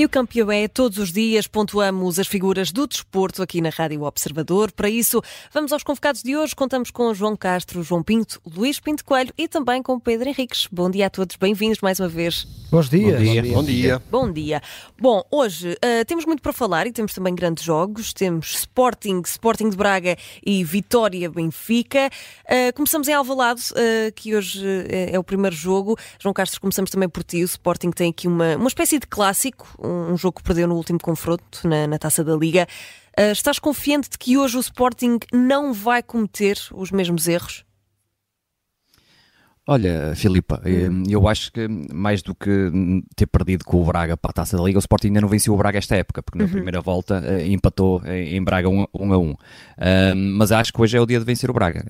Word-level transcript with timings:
E 0.00 0.04
o 0.06 0.08
campeão 0.08 0.50
é 0.50 0.66
todos 0.66 0.96
os 0.96 1.12
dias, 1.12 1.46
pontuamos 1.46 2.18
as 2.18 2.26
figuras 2.26 2.72
do 2.72 2.86
desporto 2.86 3.42
aqui 3.42 3.60
na 3.60 3.68
Rádio 3.68 4.02
Observador. 4.02 4.72
Para 4.72 4.88
isso, 4.88 5.22
vamos 5.52 5.74
aos 5.74 5.82
convocados 5.82 6.22
de 6.22 6.34
hoje. 6.34 6.56
Contamos 6.56 6.90
com 6.90 7.12
João 7.12 7.36
Castro, 7.36 7.82
João 7.82 8.02
Pinto, 8.02 8.40
Luís 8.50 8.80
Pinto 8.80 9.04
Coelho 9.04 9.30
e 9.36 9.46
também 9.46 9.82
com 9.82 10.00
Pedro 10.00 10.30
Henriques. 10.30 10.66
Bom 10.72 10.90
dia 10.90 11.08
a 11.08 11.10
todos, 11.10 11.36
bem-vindos 11.36 11.82
mais 11.82 12.00
uma 12.00 12.08
vez. 12.08 12.46
Bons 12.70 12.88
dias. 12.88 13.18
Bom 13.18 13.22
dia. 13.22 13.42
Bom 13.42 13.62
dia. 13.62 14.02
Bom 14.10 14.32
dia. 14.32 14.62
Bom, 14.98 15.22
hoje 15.30 15.72
uh, 15.72 16.04
temos 16.06 16.24
muito 16.24 16.40
para 16.40 16.52
falar 16.54 16.86
e 16.86 16.92
temos 16.92 17.12
também 17.12 17.34
grandes 17.34 17.62
jogos. 17.62 18.14
Temos 18.14 18.54
Sporting, 18.54 19.20
Sporting 19.26 19.68
de 19.68 19.76
Braga 19.76 20.16
e 20.46 20.64
Vitória 20.64 21.28
Benfica. 21.28 22.08
Uh, 22.46 22.72
começamos 22.74 23.06
em 23.06 23.12
Alvalade, 23.12 23.60
uh, 23.72 24.12
que 24.14 24.34
hoje 24.34 24.64
é 24.88 25.18
o 25.18 25.24
primeiro 25.24 25.54
jogo. 25.54 25.98
João 26.18 26.32
Castro, 26.32 26.58
começamos 26.58 26.90
também 26.90 27.08
por 27.08 27.22
ti. 27.22 27.42
O 27.42 27.44
Sporting 27.44 27.90
tem 27.90 28.10
aqui 28.10 28.26
uma, 28.26 28.56
uma 28.56 28.68
espécie 28.68 28.98
de 28.98 29.06
clássico, 29.06 29.66
um 29.90 30.16
jogo 30.16 30.38
que 30.38 30.42
perdeu 30.42 30.68
no 30.68 30.76
último 30.76 30.98
confronto 31.00 31.66
na, 31.66 31.86
na 31.86 31.98
Taça 31.98 32.22
da 32.22 32.36
Liga. 32.36 32.66
Uh, 33.18 33.32
estás 33.32 33.58
confiante 33.58 34.08
de 34.08 34.18
que 34.18 34.38
hoje 34.38 34.56
o 34.56 34.60
Sporting 34.60 35.18
não 35.32 35.72
vai 35.72 36.02
cometer 36.02 36.58
os 36.72 36.90
mesmos 36.90 37.26
erros? 37.26 37.64
Olha, 39.70 40.16
Filipa, 40.16 40.60
hum. 40.66 41.04
eu 41.08 41.28
acho 41.28 41.52
que 41.52 41.68
mais 41.94 42.22
do 42.22 42.34
que 42.34 42.50
ter 43.14 43.28
perdido 43.28 43.64
com 43.64 43.80
o 43.80 43.84
Braga 43.84 44.16
para 44.16 44.32
a 44.32 44.34
Taça 44.34 44.56
da 44.56 44.64
Liga, 44.64 44.78
o 44.78 44.80
Sporting 44.80 45.06
ainda 45.06 45.20
não 45.20 45.28
venceu 45.28 45.54
o 45.54 45.56
Braga 45.56 45.78
esta 45.78 45.94
época, 45.94 46.24
porque 46.24 46.38
na 46.38 46.46
uhum. 46.46 46.50
primeira 46.50 46.80
volta 46.80 47.20
uh, 47.20 47.40
empatou 47.46 48.02
em 48.04 48.42
Braga 48.42 48.68
1 48.68 48.80
um, 48.80 48.86
um 48.92 49.12
a 49.12 49.18
1. 49.18 49.22
Um. 49.22 49.34
mas 50.36 50.50
acho 50.50 50.72
que 50.72 50.82
hoje 50.82 50.96
é 50.96 51.00
o 51.00 51.06
dia 51.06 51.20
de 51.20 51.24
vencer 51.24 51.48
o 51.48 51.52
Braga. 51.52 51.84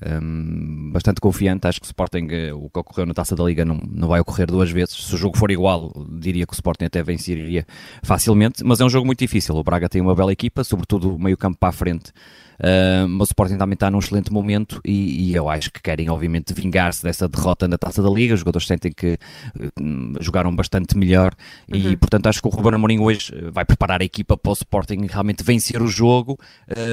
Bastante 0.91 1.19
confiante, 1.19 1.67
acho 1.67 1.81
que 1.81 1.87
o 1.87 1.89
Sporting, 1.89 2.27
o 2.53 2.69
que 2.69 2.79
ocorreu 2.79 3.07
na 3.07 3.15
Taça 3.15 3.35
da 3.35 3.43
Liga, 3.43 3.65
não, 3.65 3.79
não 3.91 4.07
vai 4.07 4.19
ocorrer 4.19 4.45
duas 4.45 4.69
vezes. 4.69 4.93
Se 4.93 5.15
o 5.15 5.17
jogo 5.17 5.35
for 5.35 5.49
igual, 5.49 5.91
diria 6.19 6.45
que 6.45 6.53
o 6.53 6.55
Sporting 6.55 6.85
até 6.85 7.01
venceria 7.01 7.65
facilmente, 8.03 8.63
mas 8.63 8.79
é 8.79 8.85
um 8.85 8.89
jogo 8.89 9.07
muito 9.07 9.21
difícil. 9.21 9.55
O 9.55 9.63
Braga 9.63 9.89
tem 9.89 10.03
uma 10.03 10.13
bela 10.13 10.31
equipa, 10.31 10.63
sobretudo 10.63 11.15
o 11.15 11.19
meio-campo 11.19 11.57
para 11.57 11.69
a 11.69 11.71
frente. 11.73 12.11
Uh, 12.61 13.07
mas 13.07 13.29
o 13.29 13.31
Sporting 13.31 13.57
também 13.57 13.73
está 13.73 13.89
num 13.89 13.97
excelente 13.97 14.31
momento 14.31 14.79
e, 14.85 15.31
e 15.31 15.35
eu 15.35 15.49
acho 15.49 15.71
que 15.71 15.81
querem, 15.81 16.09
obviamente, 16.09 16.53
vingar-se 16.53 17.01
dessa 17.01 17.27
derrota 17.27 17.67
na 17.67 17.77
taça 17.77 18.03
da 18.03 18.09
Liga. 18.09 18.35
Os 18.35 18.41
jogadores 18.41 18.67
sentem 18.67 18.91
que 18.91 19.17
uh, 19.57 20.23
jogaram 20.23 20.55
bastante 20.55 20.95
melhor 20.95 21.33
uhum. 21.71 21.79
e, 21.79 21.97
portanto, 21.97 22.27
acho 22.27 22.41
que 22.41 22.47
o 22.47 22.51
Ruben 22.51 22.75
Amorim 22.75 22.99
hoje 22.99 23.33
vai 23.51 23.65
preparar 23.65 24.01
a 24.01 24.05
equipa 24.05 24.37
para 24.37 24.51
o 24.51 24.53
Sporting 24.53 25.07
realmente 25.09 25.43
vencer 25.43 25.81
o 25.81 25.87
jogo 25.87 26.37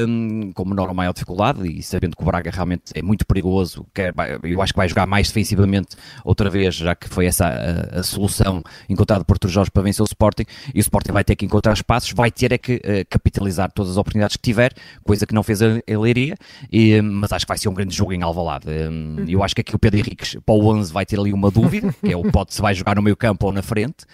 um, 0.07 0.53
com 0.53 0.65
menor 0.65 0.89
ou 0.89 0.95
maior 0.95 1.13
dificuldade 1.13 1.67
e 1.67 1.83
sabendo 1.83 2.17
que 2.17 2.23
o 2.23 2.27
Braga 2.27 2.51
realmente 2.51 2.85
é 2.95 3.03
muito 3.03 3.27
perigoso. 3.27 3.87
Quer, 3.95 4.15
eu 4.43 4.63
acho 4.63 4.73
que 4.73 4.79
vai 4.79 4.89
jogar 4.89 5.07
mais 5.07 5.29
defensivamente 5.29 5.97
outra 6.25 6.49
vez, 6.49 6.75
já 6.77 6.95
que 6.95 7.09
foi 7.09 7.27
essa 7.27 7.47
a, 7.47 8.01
a 8.01 8.03
solução 8.03 8.63
encontrada 8.89 9.25
por 9.25 9.35
Artur 9.35 9.51
Jorge 9.51 9.71
para 9.71 9.83
vencer 9.83 10.03
o 10.03 10.07
Sporting 10.07 10.45
e 10.75 10.79
o 10.79 10.81
Sporting 10.81 11.13
vai 11.13 11.25
ter 11.25 11.37
que 11.37 11.45
encontrar 11.45 11.73
espaços, 11.73 12.13
vai 12.13 12.31
ter 12.31 12.53
é 12.53 12.59
que 12.59 12.77
uh, 12.77 13.07
capitalizar 13.09 13.71
todas 13.73 13.93
as 13.93 13.97
oportunidades 13.99 14.37
que 14.37 14.43
tiver, 14.43 14.73
coisa 15.05 15.27
que 15.27 15.35
não 15.35 15.43
fez 15.43 15.58
a, 15.63 15.81
a 15.93 15.99
Leiria, 15.99 16.37
e, 16.71 17.01
mas 17.01 17.33
acho 17.33 17.45
que 17.45 17.51
vai 17.51 17.59
ser 17.59 17.69
um 17.69 17.75
grande 17.75 17.95
jogo 17.95 18.13
em 18.13 18.23
Alvalade. 18.23 18.69
Um, 18.69 19.17
uhum. 19.19 19.25
Eu 19.29 19.43
acho 19.43 19.55
que 19.55 19.61
aqui 19.61 19.75
o 19.75 19.79
Pedro 19.79 19.99
Henriques 20.01 20.37
para 20.45 20.55
o 20.55 20.67
11 20.67 20.93
vai 20.93 21.05
ter 21.05 21.19
ali 21.19 21.33
uma 21.33 21.51
dúvida, 21.51 21.95
que 22.05 22.13
é 22.13 22.17
o 22.17 22.23
pode 22.31 22.55
se 22.55 22.61
vai 22.61 22.75
jogar 22.75 22.97
no 22.97 23.03
meio 23.03 23.17
campo 23.17 23.47
ou 23.47 23.53
na 23.53 23.63
frente, 23.63 24.05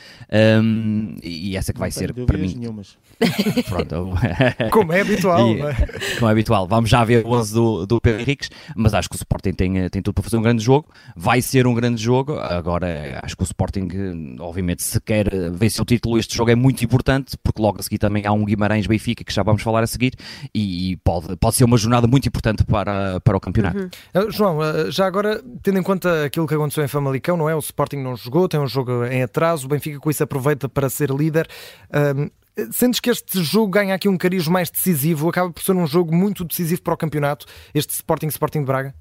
um, 0.63 1.17
e 1.23 1.57
essa 1.57 1.73
que 1.73 1.79
vai 1.79 1.91
ser 1.91 2.13
para 2.13 2.39
mim. 2.39 2.55
Nenhumas. 2.55 2.97
Pronto. 3.69 4.11
como 4.71 4.93
é 4.93 5.01
habitual. 5.01 5.49
E, 5.49 5.61
é? 5.61 5.75
Como 6.19 6.29
é 6.29 6.33
habitual. 6.33 6.67
Vamos 6.67 6.91
já 6.91 7.05
ver 7.05 7.25
o 7.25 7.31
11 7.31 7.55
do, 7.55 7.87
do 7.87 8.01
Pedro 8.01 8.21
Henriques, 8.21 8.51
mas 8.77 8.95
acho 8.95 9.09
que 9.09 9.17
o 9.17 9.19
Sporting 9.19 9.53
tem, 9.53 9.89
tem 9.89 10.03
tudo 10.03 10.15
para 10.15 10.25
fazer 10.25 10.37
um 10.37 10.43
grande 10.43 10.63
jogo. 10.63 10.89
Vai 11.17 11.41
ser 11.41 11.67
um 11.67 11.75
grande 11.75 12.03
jogo. 12.03 12.39
Agora, 12.39 13.21
acho 13.23 13.37
que 13.37 13.43
o 13.43 13.45
Sporting, 13.45 14.37
obviamente, 14.41 14.83
se 14.83 15.01
quer 15.01 15.29
vencer 15.53 15.83
o 15.83 15.85
título, 15.85 16.19
este 16.19 16.37
jogo 16.37 16.51
é 16.51 16.55
muito 16.55 16.85
importante, 16.85 17.37
porque 17.43 17.61
logo 17.61 17.81
a 17.81 17.83
seguir 17.83 17.99
também 17.99 18.27
há 18.27 18.33
um 18.33 18.45
Guimarães-Benfica, 18.45 19.25
que 19.25 19.33
já 19.33 19.43
vamos 19.43 19.63
falar 19.63 19.83
a 19.83 19.87
seguir, 19.87 20.15
e, 20.55 20.93
e 20.93 20.97
pode, 20.97 21.34
pode 21.37 21.57
ser 21.57 21.65
uma 21.65 21.77
jornada 21.77 22.07
muito 22.07 22.27
importante 22.27 22.65
para, 22.65 23.21
para 23.21 23.37
o 23.37 23.41
campeonato. 23.41 23.79
Uhum. 23.79 24.27
Uh, 24.29 24.31
João, 24.31 24.59
uh, 24.59 24.91
já 24.91 25.07
agora, 25.07 25.43
tendo 25.63 25.79
em 25.79 25.83
conta 25.83 26.25
aquilo 26.25 26.47
que 26.47 26.55
aconteceu 26.55 26.85
em 26.85 26.89
Famalicão, 26.89 27.37
não 27.37 27.49
é? 27.49 27.55
O 27.55 27.59
Sporting 27.59 27.97
não 27.97 28.17
jogou, 28.17 28.49
tem 28.49 28.61
um 28.61 28.67
jogo 28.67 29.05
em 29.05 29.23
atraso, 29.23 29.67
o 29.67 29.69
Benfica 29.69 29.99
com 29.99 30.11
isso 30.11 30.23
aproveita 30.23 30.69
para 30.69 30.89
ser 30.89 31.11
líder. 31.11 31.49
Uh, 31.91 32.31
Sentes 32.71 33.01
que 33.01 33.11
este 33.11 33.43
jogo 33.43 33.67
ganha 33.67 33.97
aqui 33.97 34.09
um 34.09 34.17
cariz 34.17 34.47
mais 34.47 34.71
decisivo? 34.71 35.29
Acaba 35.29 35.51
por 35.51 35.61
ser 35.61 35.73
um 35.73 35.89
jogo 35.89 36.15
muito 36.15 36.45
decisivo 36.45 36.83
para 36.83 36.95
o 36.95 36.97
campeonato, 36.97 37.47
este 37.75 37.91
Sporting 37.91 38.29
Sporting 38.29 38.61
de 38.61 38.67
Braga? 38.67 38.95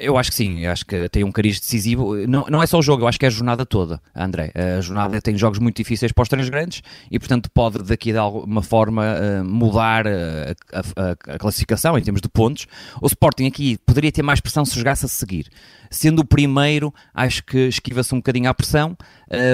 Eu 0.00 0.16
acho 0.16 0.30
que 0.30 0.36
sim, 0.36 0.60
eu 0.60 0.70
acho 0.70 0.84
que 0.84 1.08
tem 1.08 1.24
um 1.24 1.32
cariz 1.32 1.60
decisivo. 1.60 2.14
Não, 2.26 2.46
não 2.48 2.62
é 2.62 2.66
só 2.66 2.78
o 2.78 2.82
jogo, 2.82 3.02
eu 3.02 3.08
acho 3.08 3.18
que 3.18 3.24
é 3.24 3.28
a 3.28 3.30
jornada 3.30 3.66
toda, 3.66 4.00
André. 4.14 4.52
A 4.54 4.80
jornada 4.80 5.20
tem 5.20 5.36
jogos 5.36 5.58
muito 5.58 5.76
difíceis 5.76 6.12
para 6.12 6.22
os 6.22 6.28
três 6.28 6.48
grandes 6.48 6.82
e, 7.10 7.18
portanto, 7.18 7.50
pode 7.52 7.82
daqui 7.82 8.12
de 8.12 8.18
alguma 8.18 8.62
forma 8.62 9.04
eh, 9.04 9.42
mudar 9.42 10.06
a, 10.06 10.54
a, 10.72 11.34
a, 11.34 11.38
classificação 11.38 11.98
em 11.98 12.02
termos 12.02 12.20
de 12.20 12.28
pontos. 12.28 12.66
O 13.00 13.06
Sporting 13.06 13.46
aqui 13.46 13.78
poderia 13.86 14.12
ter 14.12 14.22
mais 14.22 14.40
pressão 14.40 14.64
se 14.64 14.76
jogasse 14.76 15.04
a 15.04 15.08
seguir. 15.08 15.48
Sendo 15.90 16.20
o 16.20 16.24
primeiro, 16.24 16.92
acho 17.14 17.44
que 17.44 17.68
esquiva-se 17.68 18.14
um 18.14 18.18
bocadinho 18.18 18.48
à 18.48 18.54
pressão, 18.54 18.96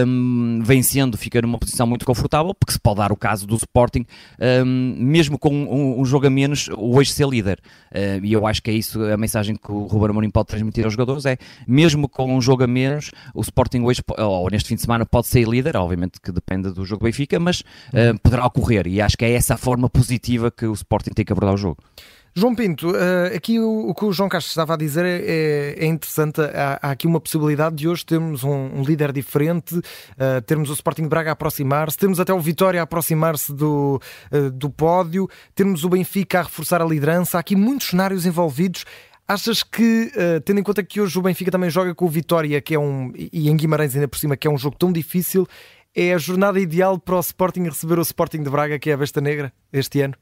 um, 0.06 0.60
vencendo 0.62 1.16
fica 1.16 1.40
numa 1.42 1.58
posição 1.58 1.86
muito 1.86 2.04
confortável, 2.04 2.54
porque 2.54 2.72
se 2.72 2.80
pode 2.80 2.98
dar 2.98 3.12
o 3.12 3.16
caso 3.16 3.46
do 3.46 3.56
Sporting, 3.56 4.06
um, 4.64 4.96
mesmo 4.98 5.38
com 5.38 5.50
um, 5.50 6.00
um, 6.00 6.04
jogo 6.04 6.26
a 6.26 6.30
menos, 6.30 6.68
hoje 6.76 7.12
ser 7.12 7.28
líder. 7.28 7.60
E 8.22 8.32
eu 8.32 8.46
acho 8.46 8.62
que 8.62 8.70
é 8.70 8.74
isso 8.74 9.02
a 9.04 9.16
mensagem 9.16 9.56
que 9.56 9.70
o 9.70 9.86
Ruben 9.86 10.10
Amorim 10.10 10.30
pode 10.30 10.48
transmitir 10.48 10.84
aos 10.84 10.92
jogadores, 10.92 11.24
é 11.26 11.36
mesmo 11.66 12.08
com 12.08 12.36
um 12.36 12.40
jogo 12.40 12.64
a 12.64 12.66
menos, 12.66 13.10
o 13.34 13.40
Sporting 13.40 13.82
hoje, 13.82 14.02
ou 14.18 14.48
neste 14.50 14.68
fim 14.68 14.74
de 14.74 14.82
semana, 14.82 15.06
pode 15.06 15.28
ser 15.28 15.46
líder, 15.46 15.76
obviamente 15.76 16.20
que 16.20 16.32
depende 16.32 16.72
do 16.72 16.84
jogo 16.84 17.04
Benfica, 17.04 17.38
mas 17.38 17.62
poderá 18.22 18.46
ocorrer, 18.46 18.86
e 18.86 19.00
acho 19.00 19.16
que 19.16 19.24
é 19.24 19.32
essa 19.32 19.54
a 19.54 19.56
forma 19.56 19.88
positiva 19.88 20.50
que 20.50 20.66
o 20.66 20.72
Sporting 20.72 21.10
tem 21.10 21.24
que 21.24 21.32
abordar 21.32 21.54
o 21.54 21.58
jogo. 21.58 21.78
João 22.36 22.52
Pinto, 22.52 22.90
uh, 22.90 23.36
aqui 23.36 23.60
o, 23.60 23.90
o, 23.90 23.94
que 23.94 24.04
o 24.04 24.12
João 24.12 24.28
Castro 24.28 24.50
estava 24.50 24.74
a 24.74 24.76
dizer 24.76 25.04
é, 25.04 25.20
é, 25.24 25.84
é 25.84 25.86
interessante. 25.86 26.40
Há, 26.40 26.80
há, 26.82 26.90
aqui 26.90 27.06
uma 27.06 27.20
possibilidade 27.20 27.76
de 27.76 27.86
hoje 27.86 28.04
termos 28.04 28.42
um, 28.42 28.50
um 28.50 28.82
líder 28.82 29.12
diferente, 29.12 29.76
uh, 29.76 30.42
termos 30.44 30.68
o 30.68 30.72
Sporting 30.72 31.02
de 31.02 31.08
Braga 31.08 31.30
a 31.30 31.32
aproximar-se, 31.34 31.96
termos 31.96 32.18
até 32.18 32.34
o 32.34 32.40
Vitória 32.40 32.80
a 32.80 32.82
aproximar-se 32.82 33.54
do, 33.54 34.00
uh, 34.32 34.50
do 34.50 34.68
pódio, 34.68 35.28
termos 35.54 35.84
o 35.84 35.88
Benfica 35.88 36.40
a 36.40 36.42
reforçar 36.42 36.82
a 36.82 36.84
liderança. 36.84 37.36
Há 37.38 37.40
aqui 37.40 37.54
muitos 37.54 37.86
cenários 37.90 38.26
envolvidos. 38.26 38.84
Achas 39.28 39.62
que, 39.62 40.12
tendo 40.44 40.60
em 40.60 40.62
conta 40.62 40.82
que 40.82 41.00
hoje 41.00 41.18
o 41.18 41.22
Benfica 41.22 41.50
também 41.50 41.70
joga 41.70 41.94
com 41.94 42.04
o 42.04 42.08
Vitória, 42.08 42.60
que 42.60 42.74
é 42.74 42.78
um, 42.78 43.10
e 43.16 43.48
em 43.48 43.56
Guimarães 43.56 43.94
ainda 43.94 44.06
por 44.06 44.18
cima, 44.18 44.36
que 44.36 44.46
é 44.46 44.50
um 44.50 44.58
jogo 44.58 44.76
tão 44.76 44.92
difícil, 44.92 45.46
é 45.94 46.12
a 46.12 46.18
jornada 46.18 46.60
ideal 46.60 46.98
para 46.98 47.16
o 47.16 47.20
Sporting 47.20 47.62
receber 47.62 47.98
o 47.98 48.02
Sporting 48.02 48.42
de 48.42 48.50
Braga, 48.50 48.78
que 48.78 48.90
é 48.90 48.92
a 48.92 48.98
Besta 48.98 49.22
Negra, 49.22 49.50
este 49.72 50.02
ano? 50.02 50.14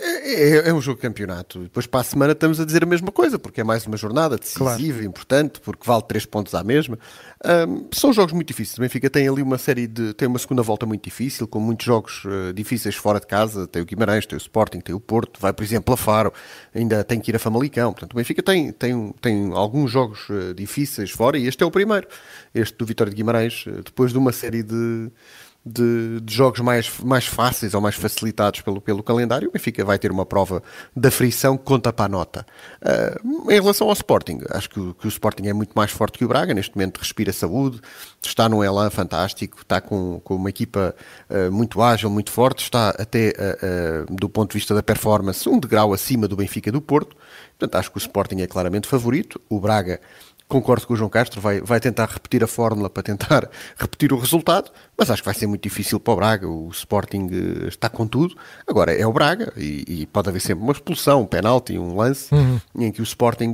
É, 0.00 0.68
é, 0.68 0.74
um 0.74 0.80
jogo 0.80 0.96
de 0.96 1.02
campeonato. 1.02 1.60
Depois 1.60 1.86
para 1.86 2.00
a 2.00 2.04
semana 2.04 2.32
estamos 2.32 2.58
a 2.58 2.64
dizer 2.64 2.82
a 2.82 2.86
mesma 2.86 3.12
coisa, 3.12 3.38
porque 3.38 3.60
é 3.60 3.64
mais 3.64 3.86
uma 3.86 3.96
jornada 3.96 4.36
decisiva, 4.36 4.68
claro. 4.68 5.04
importante, 5.04 5.60
porque 5.60 5.86
vale 5.86 6.02
3 6.02 6.26
pontos 6.26 6.54
à 6.54 6.64
mesma. 6.64 6.98
Um, 7.44 7.86
são 7.92 8.12
jogos 8.12 8.32
muito 8.32 8.48
difíceis. 8.48 8.78
O 8.78 8.80
Benfica 8.80 9.08
tem 9.08 9.28
ali 9.28 9.42
uma 9.42 9.58
série 9.58 9.86
de. 9.86 10.12
tem 10.14 10.26
uma 10.26 10.38
segunda 10.38 10.62
volta 10.62 10.86
muito 10.86 11.04
difícil, 11.04 11.46
com 11.46 11.60
muitos 11.60 11.86
jogos 11.86 12.24
uh, 12.24 12.52
difíceis 12.52 12.96
fora 12.96 13.20
de 13.20 13.26
casa. 13.26 13.66
Tem 13.66 13.82
o 13.82 13.84
Guimarães, 13.84 14.26
tem 14.26 14.36
o 14.36 14.38
Sporting, 14.38 14.80
tem 14.80 14.94
o 14.94 15.00
Porto, 15.00 15.38
vai, 15.40 15.52
por 15.52 15.62
exemplo, 15.62 15.94
a 15.94 15.96
Faro, 15.96 16.32
ainda 16.74 17.04
tem 17.04 17.20
que 17.20 17.30
ir 17.30 17.36
a 17.36 17.38
Famalicão. 17.38 17.92
Portanto, 17.92 18.14
o 18.14 18.16
Benfica 18.16 18.42
tem, 18.42 18.72
tem, 18.72 19.14
tem 19.20 19.52
alguns 19.52 19.90
jogos 19.90 20.28
uh, 20.30 20.54
difíceis 20.54 21.10
fora 21.10 21.38
e 21.38 21.46
este 21.46 21.62
é 21.62 21.66
o 21.66 21.70
primeiro. 21.70 22.08
Este 22.54 22.76
do 22.76 22.86
Vitória 22.86 23.10
de 23.10 23.16
Guimarães, 23.16 23.66
uh, 23.66 23.82
depois 23.84 24.10
de 24.10 24.18
uma 24.18 24.32
série 24.32 24.62
de 24.62 25.10
de, 25.64 26.20
de, 26.20 26.34
jogos 26.34 26.60
mais, 26.60 26.90
mais 27.00 27.26
fáceis 27.26 27.72
ou 27.72 27.80
mais 27.80 27.94
facilitados 27.94 28.60
pelo, 28.60 28.80
pelo 28.80 29.02
calendário, 29.02 29.48
o 29.48 29.52
Benfica 29.52 29.84
vai 29.84 29.98
ter 29.98 30.10
uma 30.10 30.26
prova 30.26 30.62
da 30.94 31.10
frição 31.10 31.56
que 31.56 31.64
conta 31.64 31.92
para 31.92 32.04
a 32.04 32.08
nota. 32.08 32.46
Uh, 32.82 33.50
em 33.50 33.60
relação 33.60 33.86
ao 33.86 33.94
Sporting, 33.94 34.40
acho 34.50 34.68
que, 34.68 34.94
que, 34.94 35.06
o 35.06 35.08
Sporting 35.08 35.46
é 35.46 35.52
muito 35.54 35.72
mais 35.74 35.90
forte 35.90 36.18
que 36.18 36.24
o 36.24 36.28
Braga, 36.28 36.52
neste 36.52 36.76
momento 36.76 36.98
respira 36.98 37.32
saúde, 37.32 37.80
está 38.22 38.48
num 38.48 38.62
elan 38.62 38.90
fantástico, 38.90 39.62
está 39.62 39.80
com, 39.80 40.20
com 40.20 40.36
uma 40.36 40.50
equipa 40.50 40.94
uh, 41.30 41.50
muito 41.50 41.80
ágil, 41.80 42.10
muito 42.10 42.30
forte, 42.30 42.62
está 42.62 42.90
até 42.90 43.30
uh, 43.30 44.14
do 44.14 44.28
ponto 44.28 44.50
de 44.50 44.58
vista 44.58 44.74
da 44.74 44.82
performance 44.82 45.48
um 45.48 45.58
degrau 45.58 45.94
acima 45.94 46.28
do 46.28 46.36
Benfica 46.36 46.70
do 46.70 46.80
Porto, 46.80 47.16
portanto 47.58 47.76
acho 47.76 47.90
que 47.90 47.96
o 47.96 47.98
Sporting 47.98 48.42
é 48.42 48.46
claramente 48.46 48.86
favorito, 48.86 49.40
o 49.48 49.58
Braga 49.58 49.98
concordo 50.48 50.86
com 50.86 50.94
o 50.94 50.96
João 50.96 51.10
Castro, 51.10 51.40
vai, 51.40 51.60
vai 51.60 51.80
tentar 51.80 52.06
repetir 52.06 52.44
a 52.44 52.46
fórmula 52.46 52.88
para 52.90 53.02
tentar 53.02 53.48
repetir 53.76 54.12
o 54.12 54.18
resultado, 54.18 54.70
mas 54.96 55.10
acho 55.10 55.22
que 55.22 55.26
vai 55.26 55.34
ser 55.34 55.46
muito 55.46 55.62
difícil 55.62 55.98
para 55.98 56.12
o 56.12 56.16
Braga. 56.16 56.48
O 56.48 56.68
Sporting 56.70 57.28
eh, 57.32 57.68
está 57.68 57.88
com 57.88 58.06
tudo. 58.06 58.36
Agora 58.66 58.92
é 58.92 59.06
o 59.06 59.12
Braga 59.12 59.52
e, 59.56 59.84
e 60.02 60.06
pode 60.06 60.28
haver 60.28 60.40
sempre 60.40 60.62
uma 60.62 60.72
expulsão, 60.72 61.22
um 61.22 61.26
penalti, 61.26 61.78
um 61.78 61.96
lance 61.96 62.34
uhum. 62.34 62.60
em 62.76 62.92
que 62.92 63.00
o 63.00 63.04
Sporting 63.04 63.52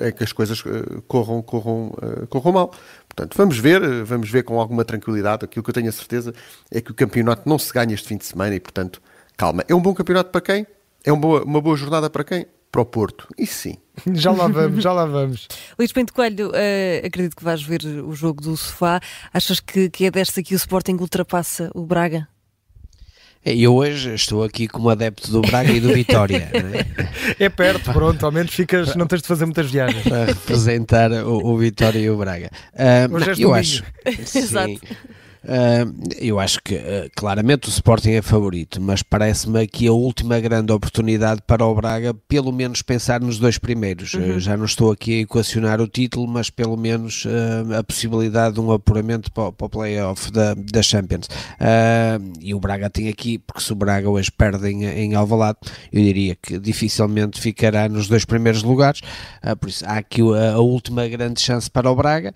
é 0.00 0.12
que 0.12 0.24
as 0.24 0.32
coisas 0.32 0.62
corram, 1.06 1.42
corram, 1.42 1.92
corram 2.28 2.52
mal. 2.52 2.72
Portanto, 3.08 3.36
vamos 3.36 3.58
ver, 3.58 4.04
vamos 4.04 4.30
ver 4.30 4.44
com 4.44 4.60
alguma 4.60 4.84
tranquilidade. 4.84 5.44
Aquilo 5.44 5.62
que 5.62 5.70
eu 5.70 5.74
tenho 5.74 5.88
a 5.88 5.92
certeza 5.92 6.32
é 6.70 6.80
que 6.80 6.90
o 6.90 6.94
campeonato 6.94 7.48
não 7.48 7.58
se 7.58 7.72
ganha 7.72 7.92
este 7.92 8.08
fim 8.08 8.16
de 8.16 8.24
semana 8.24 8.54
e, 8.54 8.60
portanto, 8.60 9.02
calma. 9.36 9.64
É 9.68 9.74
um 9.74 9.80
bom 9.80 9.92
campeonato 9.92 10.30
para 10.30 10.40
quem? 10.40 10.66
É 11.04 11.12
uma 11.12 11.20
boa, 11.20 11.44
uma 11.44 11.60
boa 11.60 11.76
jornada 11.76 12.08
para 12.08 12.22
quem? 12.22 12.46
Para 12.70 12.80
o 12.80 12.84
Porto. 12.84 13.26
Isso 13.36 13.54
sim. 13.54 13.78
Já 14.14 14.32
lá 14.32 14.48
vamos, 14.48 14.82
já 14.82 14.92
lá 14.92 15.04
vamos. 15.04 15.48
Luís 15.78 15.92
Pinto 15.92 16.12
Coelho, 16.12 16.50
uh, 16.50 17.06
acredito 17.06 17.36
que 17.36 17.44
vais 17.44 17.62
ver 17.62 17.84
o 17.84 18.14
jogo 18.14 18.42
do 18.42 18.56
sofá. 18.56 19.00
Achas 19.32 19.60
que, 19.60 19.90
que 19.90 20.06
é 20.06 20.10
desta 20.10 20.42
que 20.42 20.54
o 20.54 20.56
Sporting 20.56 20.94
ultrapassa 20.94 21.70
o 21.74 21.84
Braga? 21.84 22.28
É, 23.42 23.56
eu 23.56 23.74
hoje 23.74 24.14
estou 24.14 24.44
aqui 24.44 24.68
como 24.68 24.90
adepto 24.90 25.30
do 25.30 25.40
Braga 25.40 25.72
e 25.72 25.80
do 25.80 25.92
Vitória. 25.94 26.50
é? 27.38 27.44
é? 27.44 27.48
perto, 27.48 27.90
pronto, 27.90 28.24
ao 28.24 28.30
menos 28.30 28.52
ficas, 28.52 28.94
não 28.94 29.06
tens 29.06 29.22
de 29.22 29.28
fazer 29.28 29.46
muitas 29.46 29.70
viagens. 29.70 30.02
Para 30.02 30.26
representar 30.26 31.10
o, 31.10 31.46
o 31.46 31.56
Vitória 31.56 31.98
e 31.98 32.10
o 32.10 32.18
Braga. 32.18 32.50
Uh, 32.74 33.18
não, 33.18 33.34
eu 33.38 33.54
acho. 33.54 33.82
Exato. 34.06 34.80
Uh, 35.42 36.10
eu 36.18 36.38
acho 36.38 36.60
que 36.62 36.74
uh, 36.74 37.10
claramente 37.16 37.68
o 37.68 37.70
Sporting 37.70 38.10
é 38.10 38.22
favorito, 38.22 38.80
mas 38.80 39.02
parece-me 39.02 39.60
aqui 39.60 39.86
a 39.86 39.92
última 39.92 40.38
grande 40.38 40.70
oportunidade 40.70 41.40
para 41.46 41.64
o 41.64 41.74
Braga, 41.74 42.12
pelo 42.28 42.52
menos 42.52 42.82
pensar 42.82 43.20
nos 43.20 43.38
dois 43.38 43.56
primeiros. 43.56 44.12
Uhum. 44.12 44.36
Uh, 44.36 44.40
já 44.40 44.56
não 44.56 44.66
estou 44.66 44.92
aqui 44.92 45.18
a 45.18 45.22
equacionar 45.22 45.80
o 45.80 45.88
título, 45.88 46.28
mas 46.28 46.50
pelo 46.50 46.76
menos 46.76 47.26
a 47.76 47.82
possibilidade 47.82 48.54
de 48.54 48.60
um 48.60 48.72
apuramento 48.72 49.32
para, 49.32 49.52
para 49.52 49.66
o 49.66 49.68
playoff 49.68 50.30
da, 50.30 50.54
da 50.54 50.82
Champions. 50.82 51.28
e 52.40 52.54
o 52.54 52.60
Braga 52.60 52.90
tem 52.90 53.08
aqui, 53.08 53.38
porque 53.38 53.62
se 53.62 53.72
o 53.72 53.76
Braga 53.76 54.08
hoje 54.08 54.30
perde 54.30 54.68
em, 54.68 54.84
em 54.84 55.14
Alvalade, 55.14 55.58
eu 55.92 56.02
diria 56.02 56.36
que 56.36 56.58
dificilmente 56.58 57.40
ficará 57.40 57.88
nos 57.88 58.08
dois 58.08 58.24
primeiros 58.24 58.62
lugares. 58.62 59.00
por 59.58 59.68
isso 59.68 59.84
há 59.86 59.98
aqui 59.98 60.20
a, 60.20 60.54
a, 60.54 60.60
última 60.60 61.06
grande 61.08 61.40
chance 61.40 61.70
para 61.70 61.90
o 61.90 61.94
Braga 61.94 62.34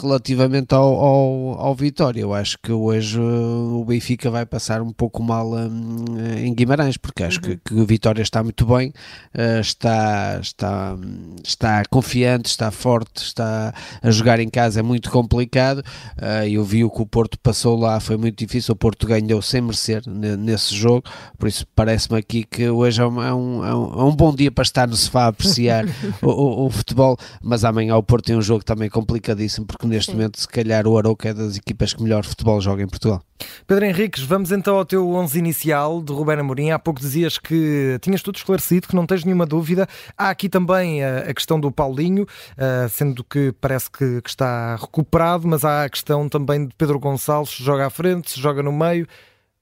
relativamente 0.00 0.74
ao, 0.74 0.94
ao, 0.94 1.60
ao 1.60 1.74
Vitória 1.74 2.07
vitória. 2.08 2.20
Eu 2.20 2.34
acho 2.34 2.58
que 2.62 2.72
hoje 2.72 3.18
uh, 3.18 3.80
o 3.80 3.84
Benfica 3.84 4.30
vai 4.30 4.46
passar 4.46 4.80
um 4.82 4.92
pouco 4.92 5.22
mal 5.22 5.52
um, 5.52 6.04
em 6.38 6.52
Guimarães, 6.54 6.96
porque 6.96 7.22
acho 7.22 7.38
uhum. 7.38 7.42
que, 7.42 7.56
que 7.56 7.74
o 7.74 7.84
Vitória 7.84 8.22
está 8.22 8.42
muito 8.42 8.66
bem, 8.66 8.88
uh, 9.34 9.60
está, 9.60 10.38
está, 10.40 10.96
está 11.44 11.82
confiante, 11.90 12.46
está 12.46 12.70
forte, 12.70 13.22
está 13.22 13.74
a 14.02 14.10
jogar 14.10 14.40
em 14.40 14.48
casa, 14.48 14.80
é 14.80 14.82
muito 14.82 15.10
complicado. 15.10 15.78
Uh, 16.16 16.46
eu 16.48 16.64
vi 16.64 16.84
o 16.84 16.90
que 16.90 17.02
o 17.02 17.06
Porto 17.06 17.38
passou 17.38 17.78
lá, 17.78 18.00
foi 18.00 18.16
muito 18.16 18.38
difícil. 18.38 18.72
O 18.72 18.76
Porto 18.76 19.06
ganhou 19.06 19.40
sem 19.42 19.60
merecer 19.60 20.02
nesse 20.06 20.74
jogo, 20.74 21.04
por 21.38 21.48
isso 21.48 21.66
parece-me 21.74 22.18
aqui 22.18 22.44
que 22.44 22.68
hoje 22.68 23.00
é 23.00 23.06
um, 23.06 23.22
é 23.22 23.34
um, 23.34 23.64
é 23.64 23.74
um, 23.74 24.10
é 24.10 24.16
bom 24.16 24.34
dia 24.34 24.50
para 24.50 24.62
estar 24.62 24.88
no 24.88 24.96
sofá 24.96 25.24
a 25.24 25.28
apreciar 25.28 25.84
o, 26.22 26.30
o, 26.30 26.66
o, 26.66 26.70
futebol, 26.70 27.16
mas 27.42 27.64
amanhã 27.64 27.96
o 27.96 28.02
Porto 28.02 28.26
tem 28.26 28.36
um 28.36 28.42
jogo 28.42 28.64
também 28.64 28.88
complicadíssimo, 28.88 29.66
porque 29.66 29.86
neste 29.86 30.10
Sim. 30.10 30.16
momento, 30.16 30.40
se 30.40 30.48
calhar, 30.48 30.86
o 30.86 30.98
Arouca 30.98 31.28
é 31.28 31.34
das 31.34 31.56
equipas 31.56 31.92
que 31.98 32.02
melhor 32.04 32.24
futebol 32.24 32.60
joga 32.60 32.82
em 32.82 32.86
Portugal. 32.86 33.20
Pedro 33.66 33.84
Henriques, 33.84 34.22
vamos 34.22 34.50
então 34.50 34.76
ao 34.76 34.84
teu 34.84 35.08
11 35.10 35.38
inicial 35.38 36.00
de 36.00 36.12
Ruben 36.12 36.38
Amorim. 36.38 36.70
Há 36.70 36.78
pouco 36.78 37.00
dizias 37.00 37.38
que 37.38 37.98
tinhas 38.00 38.22
tudo 38.22 38.36
esclarecido, 38.36 38.88
que 38.88 38.96
não 38.96 39.04
tens 39.04 39.24
nenhuma 39.24 39.44
dúvida. 39.44 39.86
Há 40.16 40.30
aqui 40.30 40.48
também 40.48 41.04
a, 41.04 41.32
questão 41.34 41.60
do 41.60 41.70
Paulinho, 41.70 42.26
eh, 42.56 42.86
sendo 42.88 43.22
que 43.22 43.52
parece 43.60 43.90
que, 43.90 44.22
está 44.24 44.76
recuperado, 44.76 45.46
mas 45.46 45.64
há 45.64 45.84
a 45.84 45.88
questão 45.90 46.28
também 46.28 46.66
de 46.66 46.74
Pedro 46.76 46.98
Gonçalves, 46.98 47.54
se 47.54 47.62
joga 47.62 47.86
à 47.86 47.90
frente, 47.90 48.30
se 48.30 48.40
joga 48.40 48.62
no 48.62 48.72
meio. 48.72 49.04
O 49.04 49.08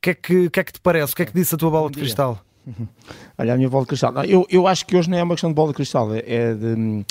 que 0.03 0.11
é 0.11 0.15
que, 0.15 0.51
que, 0.51 0.61
é 0.61 0.65
que 0.65 0.73
te 0.73 0.81
parece? 0.81 1.13
O 1.13 1.17
que 1.17 1.23
é 1.23 1.27
que 1.27 1.33
disse 1.33 1.55
a 1.55 1.59
tua 1.59 1.71
bola 1.71 1.91
de 1.91 1.99
cristal? 1.99 2.41
Olha, 3.39 3.55
a 3.55 3.57
minha 3.57 3.69
bola 3.69 3.85
de 3.85 3.89
cristal. 3.89 4.13
Eu, 4.25 4.47
eu 4.51 4.67
acho 4.67 4.87
que 4.87 4.97
hoje 4.97 5.09
não 5.09 5.17
é 5.19 5.23
uma 5.23 5.35
questão 5.35 5.51
de 5.51 5.55
bola 5.55 5.69
de 5.69 5.75
cristal, 5.75 6.15
é 6.15 6.55
de 6.55 7.05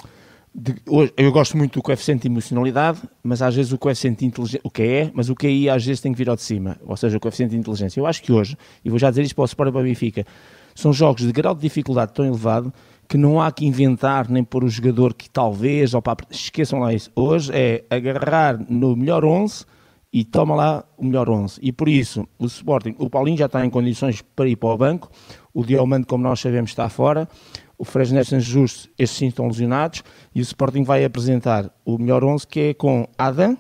de, 0.57 0.74
hoje, 0.88 1.13
eu 1.18 1.30
gosto 1.34 1.57
muito 1.57 1.74
do 1.74 1.84
coeficiente 1.84 2.22
de 2.22 2.28
emocionalidade, 2.30 3.02
mas 3.22 3.42
às 3.42 3.54
vezes 3.54 3.74
o 3.74 3.78
coeficiente 3.78 4.19
de 4.19 4.25
inteligência, 4.25 4.62
o 4.63 4.69
que 4.69 4.84
é, 4.84 5.12
mas 5.13 5.30
o 5.30 5.36
que 5.36 5.48
aí 5.48 5.69
às 5.69 5.86
vezes 5.86 6.00
tem 6.00 6.13
que 6.13 6.18
vir 6.18 6.30
ao 6.30 6.36
de 6.38 6.44
cima, 6.44 6.78
ou 6.86 6.96
seja, 6.96 7.18
o 7.18 7.19
coeficiente 7.19 7.52
de 7.52 7.57
inteligência. 7.57 8.00
Eu 8.00 8.06
acho 8.06 8.24
que 8.24 8.31
hoje, 8.31 8.57
e 8.84 8.90
vou 8.90 8.98
já 8.98 9.10
dizer 9.10 9.24
isto 9.24 9.36
para 9.36 9.42
o 9.42 9.46
Sport 9.46 9.74
para 9.74 9.81
o 9.81 9.84
Benfica, 9.84 10.25
são 10.74 10.94
jogos 10.94 11.24
de 11.24 11.31
grau 11.34 11.54
de 11.54 11.60
dificuldade 11.60 12.13
tão 12.13 12.25
elevado 12.25 12.74
que 13.07 13.18
não 13.18 13.42
há 13.42 13.52
que 13.52 13.66
inventar 13.66 14.30
nem 14.30 14.46
pôr 14.46 14.63
o 14.63 14.69
jogador 14.69 15.13
que 15.13 15.30
talvez, 15.30 15.94
ou 15.94 16.02
para, 16.02 16.25
esqueçam 16.31 16.80
lá 16.80 16.94
isso. 16.94 17.12
Hoje 17.13 17.52
é 17.54 17.84
agarrar 17.90 18.57
no 18.69 18.96
melhor 18.96 19.25
11 19.25 19.66
e 20.12 20.24
toma 20.24 20.56
lá 20.56 20.86
o 20.98 21.04
melhor 21.04 21.30
11. 21.30 21.60
E 21.62 21.74
por 21.74 21.90
isso, 21.90 22.25
o 22.40 22.46
Sporting, 22.46 22.96
o 22.98 23.10
Paulinho 23.10 23.38
já 23.38 23.48
está 23.48 23.66
em 23.66 23.69
condições 23.69 24.22
para 24.22 24.48
ir 24.48 24.56
para 24.56 24.69
o 24.69 24.78
banco, 24.78 25.12
o 25.54 25.66
Diomante, 25.66 26.07
como 26.07 26.24
nós 26.24 26.40
sabemos, 26.40 26.72
está 26.72 26.88
fora 26.88 27.28
o 27.77 27.86
Fresnel 27.86 28.24
San 28.25 28.39
Justo, 28.39 28.89
esses 28.98 29.16
sim 29.16 29.27
estão 29.27 29.48
lesionados, 29.48 30.04
e 30.33 30.39
o 30.39 30.44
Sporting 30.44 30.83
vai 30.83 31.04
apresentar 31.04 31.69
o 31.83 31.98
melhor 31.98 32.24
11, 32.24 32.48
que 32.48 32.60
é 32.60 32.74
com 32.74 33.07
Adam, 33.18 33.57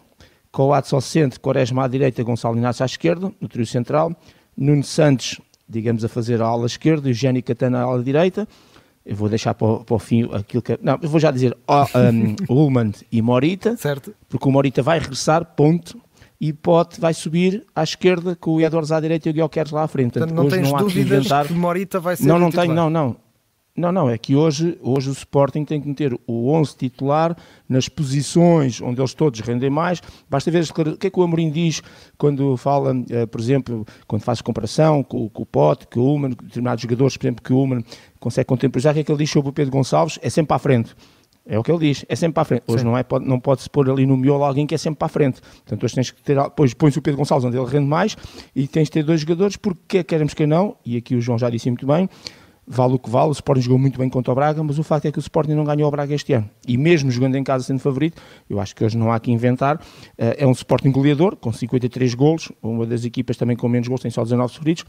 com 0.51 0.67
o 0.67 0.73
Adson 0.73 0.95
ao 0.95 1.01
centro, 1.01 1.39
Quaresma 1.39 1.83
à 1.83 1.87
direita, 1.87 2.23
Gonçalo 2.23 2.57
Inácio 2.57 2.83
à 2.83 2.85
esquerda, 2.85 3.31
no 3.39 3.47
trio 3.47 3.65
central, 3.65 4.15
Nuno 4.55 4.83
Santos, 4.83 5.39
digamos, 5.67 6.05
a 6.05 6.07
fazer 6.07 6.41
a 6.41 6.45
ala 6.45 6.65
esquerda, 6.65 7.09
e 7.09 7.11
o 7.11 7.13
Jenny 7.13 7.41
Catana 7.41 7.79
à 7.79 7.83
ala 7.83 8.03
direita, 8.03 8.47
eu 9.05 9.15
vou 9.15 9.29
deixar 9.29 9.53
para 9.53 9.67
o, 9.67 9.83
para 9.83 9.95
o, 9.95 9.99
fim 9.99 10.27
aquilo 10.33 10.63
que. 10.63 10.79
Não, 10.81 10.97
eu 10.99 11.07
vou 11.07 11.19
já 11.19 11.29
dizer 11.29 11.55
um, 11.69 12.35
Ullman 12.51 12.91
e 13.11 13.21
Morita, 13.21 13.77
certo. 13.77 14.15
porque 14.27 14.47
o 14.47 14.51
Morita 14.51 14.81
vai 14.81 14.97
regressar, 14.97 15.45
ponto, 15.45 16.01
e 16.41 16.51
Pote 16.51 16.99
vai 16.99 17.13
subir 17.13 17.63
à 17.75 17.83
esquerda 17.83 18.35
com 18.35 18.55
o 18.55 18.61
Edwards 18.61 18.91
à 18.91 18.99
direita 18.99 19.29
e 19.29 19.31
o 19.31 19.33
Guilherme 19.33 19.71
lá 19.71 19.83
à 19.83 19.87
frente. 19.87 20.13
Portanto, 20.13 20.33
não 20.33 20.47
tens 20.47 20.71
não 20.71 20.79
dúvidas 20.79 21.27
que 21.47 21.53
Morita 21.53 21.99
vai 21.99 22.15
ser 22.15 22.25
Não, 22.25 22.39
não 22.39 22.49
tenho, 22.49 22.73
não, 22.73 22.89
não. 22.89 23.15
Não, 23.75 23.91
não, 23.91 24.09
é 24.09 24.17
que 24.17 24.37
hoje, 24.37 24.77
hoje 24.81 25.09
o 25.09 25.11
Sporting 25.11 25.65
tem 25.65 25.81
que 25.81 25.87
meter 25.87 26.17
o 26.25 26.49
11 26.49 26.77
titular 26.77 27.35
nas 27.67 27.89
posições 27.89 28.79
onde 28.81 29.01
eles 29.01 29.13
todos 29.13 29.41
rendem 29.41 29.69
mais. 29.69 30.01
Basta 30.29 30.49
ver 30.49 30.63
o 30.63 30.97
que 30.97 31.07
é 31.07 31.09
que 31.09 31.19
o 31.19 31.23
Amorim 31.23 31.51
diz 31.51 31.81
quando 32.17 32.55
fala, 32.55 32.93
uh, 32.93 33.27
por 33.27 33.41
exemplo, 33.41 33.85
quando 34.07 34.21
faz 34.21 34.41
comparação 34.41 35.03
com, 35.03 35.27
com 35.27 35.43
o 35.43 35.45
Pote, 35.45 35.87
com 35.87 35.99
o 35.99 36.15
Uman, 36.15 36.29
determinados 36.29 36.81
jogadores, 36.83 37.17
por 37.17 37.25
exemplo, 37.25 37.43
que 37.43 37.51
o 37.51 37.61
Uman 37.61 37.83
consegue 38.17 38.47
contemporizar, 38.47 38.91
o 38.91 38.93
que 38.93 39.01
é 39.01 39.03
que 39.03 39.11
ele 39.11 39.19
diz 39.19 39.29
sobre 39.29 39.49
o 39.49 39.53
Pedro 39.53 39.73
Gonçalves? 39.73 40.17
É 40.21 40.29
sempre 40.29 40.47
para 40.47 40.55
a 40.55 40.59
frente. 40.59 40.95
É 41.45 41.59
o 41.59 41.63
que 41.63 41.69
ele 41.69 41.79
diz, 41.79 42.05
é 42.07 42.15
sempre 42.15 42.33
para 42.33 42.41
a 42.43 42.45
frente. 42.45 42.63
Hoje 42.67 42.85
não, 42.85 42.97
é, 42.97 43.03
pode, 43.03 43.27
não 43.27 43.41
pode-se 43.41 43.69
pôr 43.69 43.89
ali 43.89 44.05
no 44.05 44.15
miolo 44.15 44.45
alguém 44.45 44.65
que 44.65 44.73
é 44.73 44.77
sempre 44.77 44.99
para 44.99 45.07
a 45.07 45.09
frente. 45.09 45.41
Portanto, 45.41 45.83
hoje 45.83 45.95
tens 45.95 46.11
que 46.11 46.21
ter, 46.21 46.41
depois 46.41 46.73
põe-se 46.73 46.97
o 46.97 47.01
Pedro 47.01 47.17
Gonçalves 47.17 47.45
onde 47.45 47.57
ele 47.57 47.67
rende 47.67 47.87
mais 47.87 48.15
e 48.55 48.67
tens 48.67 48.85
de 48.85 48.91
ter 48.91 49.03
dois 49.03 49.19
jogadores, 49.19 49.57
porque 49.57 50.01
queremos 50.01 50.33
que 50.33 50.47
não, 50.47 50.77
e 50.85 50.95
aqui 50.95 51.13
o 51.13 51.21
João 51.21 51.37
já 51.37 51.49
disse 51.49 51.69
muito 51.69 51.85
bem, 51.85 52.09
vale 52.67 52.95
o 52.95 52.99
que 52.99 53.09
vale, 53.09 53.29
o 53.29 53.31
Sporting 53.31 53.61
jogou 53.61 53.77
muito 53.77 53.99
bem 53.99 54.09
contra 54.09 54.31
o 54.31 54.35
Braga, 54.35 54.63
mas 54.63 54.79
o 54.79 54.83
facto 54.83 55.05
é 55.05 55.11
que 55.11 55.19
o 55.19 55.21
Sporting 55.21 55.53
não 55.53 55.63
ganhou 55.63 55.87
o 55.87 55.91
Braga 55.91 56.13
este 56.13 56.33
ano. 56.33 56.49
E 56.67 56.77
mesmo 56.77 57.11
jogando 57.11 57.35
em 57.35 57.43
casa 57.43 57.63
sendo 57.63 57.79
favorito, 57.79 58.21
eu 58.49 58.59
acho 58.59 58.75
que 58.75 58.83
hoje 58.83 58.97
não 58.97 59.11
há 59.11 59.19
que 59.19 59.31
inventar, 59.31 59.79
eh, 60.17 60.37
é 60.39 60.47
um 60.47 60.51
Sporting 60.51 60.91
goleador, 60.91 61.35
com 61.35 61.51
53 61.53 62.13
golos, 62.15 62.51
uma 62.61 62.85
das 62.85 63.05
equipas 63.05 63.37
também 63.37 63.55
com 63.55 63.67
menos 63.67 63.87
golos, 63.87 64.01
tem 64.01 64.11
só 64.11 64.23
19 64.23 64.53
favoritos, 64.53 64.85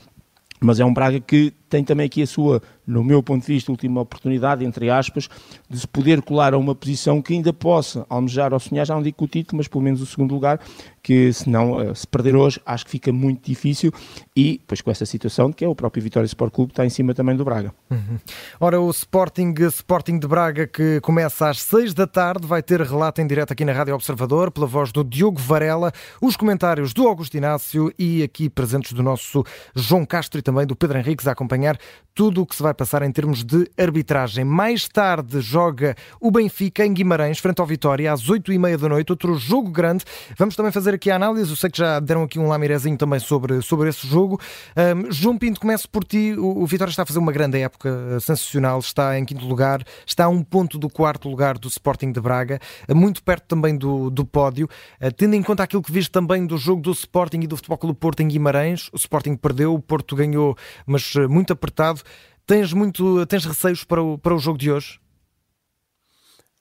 mas 0.60 0.80
é 0.80 0.84
um 0.84 0.92
Braga 0.92 1.20
que 1.20 1.52
tem 1.68 1.84
também 1.84 2.06
aqui 2.06 2.22
a 2.22 2.26
sua, 2.26 2.62
no 2.86 3.04
meu 3.04 3.22
ponto 3.22 3.42
de 3.44 3.52
vista, 3.52 3.70
última 3.70 4.00
oportunidade, 4.00 4.64
entre 4.64 4.88
aspas, 4.88 5.28
de 5.68 5.78
se 5.78 5.86
poder 5.86 6.22
colar 6.22 6.54
a 6.54 6.58
uma 6.58 6.74
posição 6.74 7.20
que 7.20 7.34
ainda 7.34 7.52
possa 7.52 8.06
almejar 8.08 8.52
ou 8.54 8.60
sonhar, 8.60 8.86
já 8.86 8.94
não 8.94 9.02
digo 9.02 9.16
o 9.22 9.28
título, 9.28 9.58
mas 9.58 9.68
pelo 9.68 9.84
menos 9.84 10.00
o 10.00 10.06
segundo 10.06 10.32
lugar, 10.32 10.60
que 11.06 11.32
se 11.32 11.48
não, 11.48 11.80
eh, 11.80 11.94
se 11.94 12.04
perder 12.04 12.34
hoje, 12.34 12.60
acho 12.66 12.84
que 12.84 12.90
fica 12.90 13.12
muito 13.12 13.46
difícil 13.46 13.92
e, 14.36 14.60
pois 14.66 14.80
com 14.80 14.90
essa 14.90 15.06
situação, 15.06 15.52
que 15.52 15.64
é 15.64 15.68
o 15.68 15.74
próprio 15.74 16.02
Vitória 16.02 16.26
Sport 16.26 16.52
Clube, 16.52 16.72
está 16.72 16.84
em 16.84 16.90
cima 16.90 17.14
também 17.14 17.36
do 17.36 17.44
Braga. 17.44 17.72
Uhum. 17.88 18.18
Ora, 18.58 18.80
o 18.80 18.90
Sporting, 18.90 19.54
Sporting 19.68 20.18
de 20.18 20.26
Braga, 20.26 20.66
que 20.66 21.00
começa 21.02 21.48
às 21.48 21.62
6 21.62 21.94
da 21.94 22.08
tarde, 22.08 22.44
vai 22.44 22.60
ter 22.60 22.80
relato 22.80 23.20
em 23.20 23.26
direto 23.28 23.52
aqui 23.52 23.64
na 23.64 23.72
Rádio 23.72 23.94
Observador, 23.94 24.50
pela 24.50 24.66
voz 24.66 24.90
do 24.90 25.04
Diogo 25.04 25.38
Varela, 25.38 25.92
os 26.20 26.36
comentários 26.36 26.92
do 26.92 27.06
Augusto 27.06 27.36
Inácio 27.36 27.92
e 27.96 28.24
aqui 28.24 28.50
presentes 28.50 28.92
do 28.92 29.00
nosso 29.00 29.44
João 29.76 30.04
Castro 30.04 30.40
e 30.40 30.42
também 30.42 30.66
do 30.66 30.74
Pedro 30.74 30.98
Henriques 30.98 31.28
a 31.28 31.30
acompanhar 31.30 31.78
tudo 32.16 32.42
o 32.42 32.46
que 32.46 32.56
se 32.56 32.62
vai 32.62 32.74
passar 32.74 33.02
em 33.02 33.12
termos 33.12 33.44
de 33.44 33.70
arbitragem. 33.78 34.44
Mais 34.44 34.88
tarde 34.88 35.40
joga 35.40 35.94
o 36.20 36.32
Benfica 36.32 36.84
em 36.84 36.92
Guimarães, 36.92 37.38
frente 37.38 37.60
ao 37.60 37.66
Vitória, 37.66 38.12
às 38.12 38.28
8 38.28 38.52
e 38.52 38.58
meia 38.58 38.76
da 38.76 38.88
noite, 38.88 39.12
outro 39.12 39.36
jogo 39.36 39.70
grande. 39.70 40.02
Vamos 40.36 40.56
também 40.56 40.72
fazer 40.72 40.95
aqui 40.96 41.10
a 41.10 41.16
análise, 41.16 41.50
eu 41.50 41.56
sei 41.56 41.70
que 41.70 41.78
já 41.78 42.00
deram 42.00 42.24
aqui 42.24 42.38
um 42.38 42.48
lamirezinho 42.48 42.96
também 42.96 43.20
sobre, 43.20 43.62
sobre 43.62 43.88
esse 43.88 44.06
jogo. 44.06 44.40
Um, 44.76 45.12
João 45.12 45.38
Pinto, 45.38 45.60
começo 45.60 45.88
por 45.88 46.02
ti. 46.02 46.34
O, 46.36 46.62
o, 46.62 46.66
Vitória 46.66 46.90
está 46.90 47.02
a 47.02 47.06
fazer 47.06 47.18
uma 47.18 47.30
grande 47.30 47.60
época, 47.60 47.88
uh, 47.88 48.20
sensacional, 48.20 48.78
está 48.80 49.18
em 49.18 49.24
quinto 49.24 49.46
lugar, 49.46 49.84
está 50.04 50.24
a 50.24 50.28
um 50.28 50.42
ponto 50.42 50.78
do 50.78 50.88
quarto 50.88 51.28
lugar 51.28 51.58
do 51.58 51.68
Sporting 51.68 52.10
de 52.10 52.20
Braga, 52.20 52.58
uh, 52.88 52.94
muito 52.94 53.22
perto 53.22 53.44
também 53.46 53.76
do, 53.76 54.10
do 54.10 54.24
pódio. 54.24 54.68
Uh, 55.00 55.12
tendo 55.12 55.34
em 55.34 55.42
conta 55.42 55.62
aquilo 55.62 55.82
que 55.82 55.92
viste 55.92 56.10
também 56.10 56.46
do 56.46 56.58
jogo 56.58 56.82
do 56.82 56.90
Sporting 56.90 57.40
e 57.42 57.46
do 57.46 57.56
Futebol 57.56 57.78
Clube 57.78 57.98
Porto 57.98 58.20
em 58.22 58.28
Guimarães, 58.28 58.88
o 58.92 58.96
Sporting 58.96 59.36
perdeu, 59.36 59.74
o 59.74 59.80
Porto 59.80 60.16
ganhou, 60.16 60.56
mas 60.84 61.14
muito 61.28 61.52
apertado. 61.52 62.00
Tens 62.46 62.72
muito, 62.72 63.26
tens 63.26 63.44
receios 63.44 63.84
para 63.84 64.02
o, 64.02 64.16
para 64.18 64.34
o 64.34 64.38
jogo 64.38 64.58
de 64.58 64.70
hoje? 64.70 65.00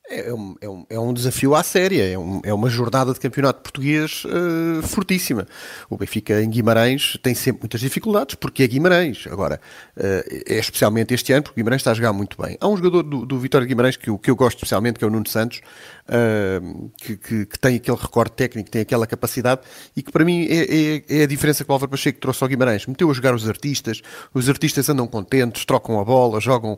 É 0.07 0.31
um, 0.31 0.55
é, 0.61 0.69
um, 0.69 0.85
é 0.87 0.99
um 0.99 1.13
desafio 1.13 1.55
à 1.55 1.63
séria, 1.63 2.07
é, 2.07 2.17
um, 2.17 2.39
é 2.43 2.53
uma 2.53 2.69
jornada 2.69 3.11
de 3.11 3.19
campeonato 3.19 3.61
português 3.61 4.23
uh, 4.25 4.83
fortíssima. 4.83 5.47
O 5.89 5.97
Benfica 5.97 6.43
em 6.43 6.49
Guimarães 6.49 7.17
tem 7.23 7.33
sempre 7.33 7.63
muitas 7.63 7.81
dificuldades, 7.81 8.35
porque 8.35 8.61
é 8.61 8.67
Guimarães. 8.67 9.25
Agora, 9.31 9.59
uh, 9.97 10.01
é 10.47 10.59
especialmente 10.59 11.11
este 11.13 11.33
ano, 11.33 11.43
porque 11.43 11.59
Guimarães 11.59 11.81
está 11.81 11.89
a 11.89 11.93
jogar 11.95 12.13
muito 12.13 12.39
bem. 12.39 12.55
Há 12.61 12.67
um 12.67 12.77
jogador 12.77 13.01
do, 13.01 13.25
do 13.25 13.39
Vitória 13.39 13.65
Guimarães 13.65 13.97
que, 13.97 14.15
que 14.19 14.29
eu 14.29 14.35
gosto 14.35 14.57
especialmente, 14.57 14.99
que 14.99 15.05
é 15.05 15.07
o 15.07 15.09
Nuno 15.11 15.27
Santos, 15.27 15.61
uh, 16.07 16.91
que, 16.97 17.17
que, 17.17 17.45
que, 17.47 17.59
tem 17.59 17.75
aquele 17.77 17.97
recorde 17.97 18.33
técnico, 18.33 18.69
tem 18.69 18.83
aquela 18.83 19.07
capacidade 19.07 19.61
e 19.95 20.03
que 20.03 20.11
para 20.11 20.23
mim 20.23 20.45
é, 20.47 21.01
é, 21.17 21.21
é 21.21 21.23
a 21.23 21.27
diferença 21.27 21.63
que 21.65 21.71
o 21.71 21.73
Álvaro 21.73 21.89
Pacheco 21.89 22.19
trouxe 22.19 22.43
ao 22.43 22.47
Guimarães. 22.47 22.85
Meteu 22.85 23.09
a 23.09 23.13
jogar 23.13 23.33
os 23.33 23.49
artistas, 23.49 24.03
os 24.31 24.47
artistas 24.49 24.87
andam 24.87 25.07
contentes, 25.07 25.65
trocam 25.65 25.99
a 25.99 26.05
bola, 26.05 26.39
jogam 26.39 26.77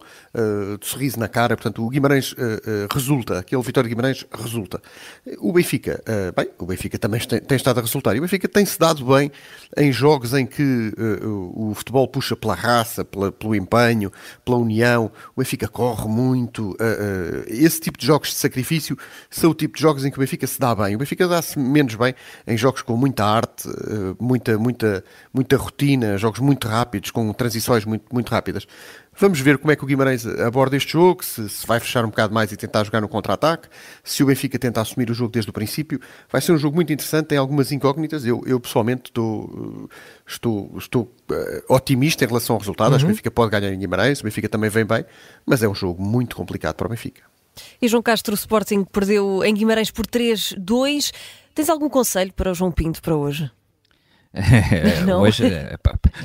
de 0.80 0.88
sorriso 0.88 1.20
na 1.20 1.28
cara, 1.28 1.58
portanto 1.58 1.86
o 1.86 1.90
Guimarães 1.90 2.32
uh, 2.34 2.88
resulta, 3.18 3.40
aquele 3.40 3.62
Vitória 3.62 3.90
Guimarães 3.90 4.26
resulta. 4.32 4.82
O 5.40 5.52
Benfica, 5.52 6.02
bem, 6.36 6.50
o 6.58 6.66
Benfica 6.66 6.98
também 6.98 7.20
tem, 7.22 7.40
tem, 7.40 7.56
estado 7.56 7.80
a 7.80 7.82
resultar 7.82 8.16
e 8.16 8.20
o 8.20 8.22
Benfica 8.22 8.48
tem-se 8.48 8.80
dado 8.80 9.06
bem 9.06 9.32
em 9.76 9.92
jogos 9.92 10.34
em 10.34 10.46
que 10.46 10.94
o 11.24 11.74
futebol 11.74 12.08
puxa 12.08 12.36
pela 12.36 12.56
raça, 12.56 13.04
pela, 13.04 13.32
pelo 13.32 13.56
empenho, 13.56 14.12
pela 14.46 14.58
união, 14.58 15.12
o 15.36 15.42
Benfica 15.42 15.68
corre 15.68 16.08
muito, 16.08 16.76
esse 17.48 17.80
tipo 17.82 17.98
de 17.98 18.06
jogos 18.06 18.30
de 18.30 18.36
sacrifício 18.36 18.98
são 19.30 19.52
o 19.52 19.54
tipo 19.54 19.76
de 19.76 19.82
jogos 19.82 20.06
em 20.06 20.12
que 20.12 20.18
o 20.18 20.20
Benfica 20.20 20.48
se 20.48 20.60
dá 20.60 20.74
bem. 20.76 20.96
O 20.96 21.00
Benfica 21.00 21.28
dá-se 21.28 21.58
menos 21.60 21.96
bem 21.96 22.14
em 22.46 22.58
jogos 22.58 22.82
com 22.82 22.96
muita 22.96 23.26
arte, 23.26 23.68
eh, 23.68 24.16
muita, 24.20 24.58
muita, 24.58 25.04
muita 25.34 25.58
rotina, 25.58 26.18
jogos 26.18 26.40
muito 26.40 26.68
rápidos, 26.68 27.12
com 27.12 27.32
transições 27.34 27.86
muito, 27.86 28.06
muito 28.14 28.30
rápidas. 28.30 28.68
Vamos 29.20 29.40
ver 29.40 29.58
como 29.58 29.72
é 29.72 29.76
que 29.76 29.84
o 29.84 29.88
Guimarães 29.88 30.26
aborda 30.26 30.78
este 30.78 30.94
jogo, 30.94 31.26
se, 31.26 31.50
se 31.50 31.66
vai 31.66 31.80
fechar 31.80 32.06
um 32.06 32.10
bocado 32.10 32.34
mais 32.34 32.52
e 32.52 32.58
tentar 32.58 32.84
jogar 32.84 33.02
no 33.02 33.08
contra-ataque, 33.08 33.68
se 34.04 34.22
o 34.22 34.28
Benfica 34.28 34.60
tenta 34.60 34.80
assumir 34.80 35.10
o 35.10 35.14
jogo 35.14 35.32
desde 35.32 35.50
o 35.50 35.54
princípio. 35.54 36.00
Vai 36.32 36.40
ser 36.40 36.52
um 36.52 36.58
jogo 36.58 36.76
muito 36.76 36.94
interessante, 36.94 37.28
tem 37.28 37.38
algumas 37.38 37.72
incógnitas. 37.72 38.26
Eu, 38.26 38.44
eu 38.46 38.60
pessoalmente 38.60 39.10
estou, 39.10 39.90
estou, 40.26 40.78
estou 40.78 41.12
uh, 41.32 41.74
otimista 41.74 42.26
em 42.26 42.28
relação 42.28 42.56
ao 42.56 42.60
resultado. 42.60 42.90
Uhum. 42.90 42.96
Acho 42.96 43.06
que 43.06 43.06
o 43.06 43.10
uhum. 43.10 43.14
Benfica 43.14 43.32
pode 43.32 43.52
ganhar 43.52 43.74
em 43.74 43.80
Guimarães, 43.80 44.20
o 44.20 44.24
Benfica 44.24 44.48
também 44.48 44.70
vem 44.70 44.86
bem, 44.86 45.04
mas 45.46 45.64
é 45.64 45.68
um 45.68 45.76
jogo 45.76 46.02
muito 46.02 46.36
complicado 46.36 46.76
para 46.76 46.86
o 46.86 46.90
Benfica. 46.90 47.24
E 47.82 47.88
João 47.88 48.04
Castro, 48.04 48.34
o 48.34 48.36
Sporting 48.36 48.84
perdeu 48.84 49.44
em 49.44 49.54
Guimarães 49.54 49.90
por 49.90 50.06
3-2. 50.06 51.12
Tens 51.56 51.70
algum 51.70 51.90
conselho 51.90 52.32
para 52.34 52.52
o 52.52 52.54
João 52.54 52.72
Pinto 52.72 53.02
para 53.02 53.16
hoje? 53.16 53.50
Não. 55.06 55.22
Hoje, 55.22 55.46
é, 55.46 55.76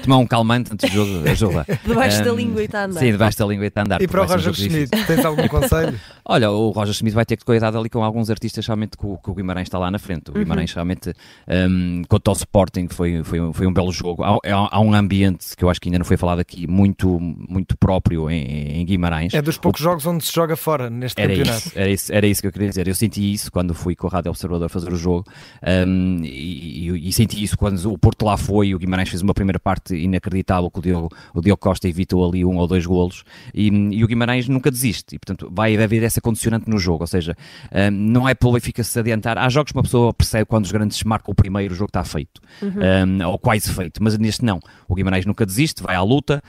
tomar 0.03 0.19
um 0.19 0.27
calmante 0.27 0.73
antes 0.73 0.91
do 0.91 0.95
jogo 0.95 1.29
ajuda. 1.29 1.67
debaixo 1.87 2.21
um, 2.21 2.25
da 2.25 2.33
língua 2.33 2.63
e 2.63 2.65
está 2.65 2.81
a 2.81 2.85
andar. 2.85 3.01
Sim, 3.01 3.13
debaixo 3.13 3.39
da 3.39 3.47
língua 3.47 3.65
e 3.65 3.69
está 3.69 3.81
a 3.81 3.85
andar. 3.85 4.03
E 4.03 4.09
para 4.09 4.23
o 4.23 4.27
Roger 4.27 4.55
Schmidt, 4.55 4.91
tens 5.07 5.25
algum 5.25 5.47
conselho? 5.49 5.99
Olha, 6.25 6.51
o 6.51 6.71
Roger 6.71 6.95
Schmidt 6.95 7.15
vai 7.15 7.25
ter 7.25 7.37
que 7.37 7.45
cuidar 7.45 7.77
ali 7.77 7.89
com 7.89 8.03
alguns 8.05 8.31
artistas, 8.31 8.67
realmente, 8.67 8.97
que 8.97 9.05
o, 9.05 9.19
que 9.19 9.31
o 9.31 9.35
Guimarães 9.35 9.67
está 9.67 9.79
lá 9.79 9.91
na 9.91 9.99
frente. 9.99 10.31
O 10.31 10.35
Guimarães, 10.35 10.71
uhum. 10.71 10.75
realmente, 10.77 11.13
um, 11.49 12.03
quanto 12.09 12.29
ao 12.29 12.35
Sporting, 12.35 12.89
foi, 12.89 13.25
foi, 13.25 13.53
foi 13.53 13.67
um 13.67 13.73
belo 13.73 13.91
jogo. 13.91 14.23
Há, 14.23 14.39
há, 14.71 14.81
um 14.81 14.95
ambiente 14.95 15.57
que 15.57 15.65
eu 15.65 15.71
acho 15.71 15.81
que 15.81 15.89
ainda 15.89 15.99
não 15.99 16.05
foi 16.05 16.17
falado 16.17 16.39
aqui, 16.39 16.67
muito, 16.67 17.19
muito 17.21 17.77
próprio 17.77 18.31
em, 18.31 18.81
em 18.81 18.85
Guimarães. 18.85 19.35
É 19.35 19.43
dos 19.43 19.59
poucos 19.59 19.81
o, 19.81 19.85
jogos 19.85 20.07
onde 20.07 20.25
se 20.25 20.33
joga 20.33 20.55
fora 20.57 20.89
neste 20.89 21.21
era 21.21 21.35
campeonato. 21.35 21.59
Isso, 21.69 21.79
era, 21.79 21.91
isso, 21.91 22.13
era 22.13 22.27
isso 22.27 22.41
que 22.41 22.47
eu 22.47 22.53
queria 22.53 22.69
dizer. 22.69 22.87
Eu 22.87 22.95
senti 22.95 23.33
isso 23.33 23.51
quando 23.51 23.75
fui 23.75 23.97
com 23.97 24.07
o 24.07 24.11
Rádio 24.11 24.31
Observador 24.31 24.69
fazer 24.69 24.93
o 24.93 24.97
jogo 24.97 25.25
um, 25.87 26.21
e, 26.25 26.89
e, 26.89 27.09
e, 27.09 27.13
senti 27.13 27.43
isso 27.43 27.57
quando 27.57 27.93
o 27.93 27.99
Porto 27.99 28.25
lá 28.25 28.37
foi 28.37 28.69
e 28.69 28.75
o 28.75 28.79
Guimarães 28.79 29.09
fez 29.09 29.23
uma 29.23 29.35
primeira 29.35 29.59
parte 29.59 29.95
inacreditável 29.95 30.71
que 30.71 30.79
o 30.79 30.83
Diogo, 30.83 31.09
o 31.35 31.41
Diogo 31.41 31.61
Costa 31.61 31.89
evitou 31.89 32.27
ali 32.27 32.45
um 32.45 32.57
ou 32.57 32.67
dois 32.67 32.87
golos 32.87 33.25
e, 33.55 33.69
e 33.69 34.05
o 34.05 34.07
Guimarães 34.07 34.49
nunca 34.49 34.71
desiste 34.71 35.17
e 35.17 35.19
portanto 35.19 35.51
vai 35.53 35.77
haver 35.77 36.03
essa 36.13 36.21
condicionante 36.21 36.69
no 36.69 36.79
jogo, 36.79 37.03
ou 37.03 37.07
seja, 37.07 37.35
um, 37.73 37.91
não 37.91 38.29
é 38.29 38.35
pelo 38.35 38.53
Benfica 38.53 38.85
se 38.85 38.99
adiantar, 38.99 39.39
há 39.39 39.49
jogos 39.49 39.73
que 39.73 39.79
uma 39.79 39.83
pessoa 39.83 40.13
percebe 40.13 40.45
quando 40.45 40.65
os 40.65 40.73
grandes 40.73 41.03
marcam 41.03 41.33
o 41.33 41.35
primeiro, 41.35 41.73
o 41.73 41.77
jogo 41.77 41.89
está 41.89 42.05
feito, 42.05 42.41
uhum. 42.61 43.23
um, 43.23 43.29
ou 43.29 43.39
quase 43.39 43.71
feito, 43.73 44.03
mas 44.03 44.17
neste 44.19 44.45
não, 44.45 44.61
o 44.89 44.95
Guimarães 44.95 45.25
nunca 45.25 45.47
desiste, 45.47 45.83
vai 45.83 45.97
à 45.97 46.03
luta, 46.03 46.43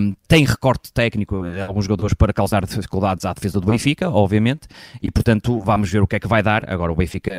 um, 0.00 0.14
tem 0.26 0.44
recorte 0.44 0.92
técnico, 0.92 1.42
alguns 1.66 1.84
jogadores 1.84 2.14
para 2.14 2.32
causar 2.32 2.64
dificuldades 2.64 3.24
à 3.24 3.32
defesa 3.32 3.60
do 3.60 3.66
Benfica, 3.66 4.10
obviamente, 4.10 4.68
e 5.02 5.10
portanto 5.10 5.58
vamos 5.60 5.90
ver 5.90 6.02
o 6.02 6.06
que 6.06 6.16
é 6.16 6.20
que 6.20 6.28
vai 6.28 6.42
dar, 6.42 6.70
agora 6.70 6.92
o 6.92 6.96
Benfica, 6.96 7.32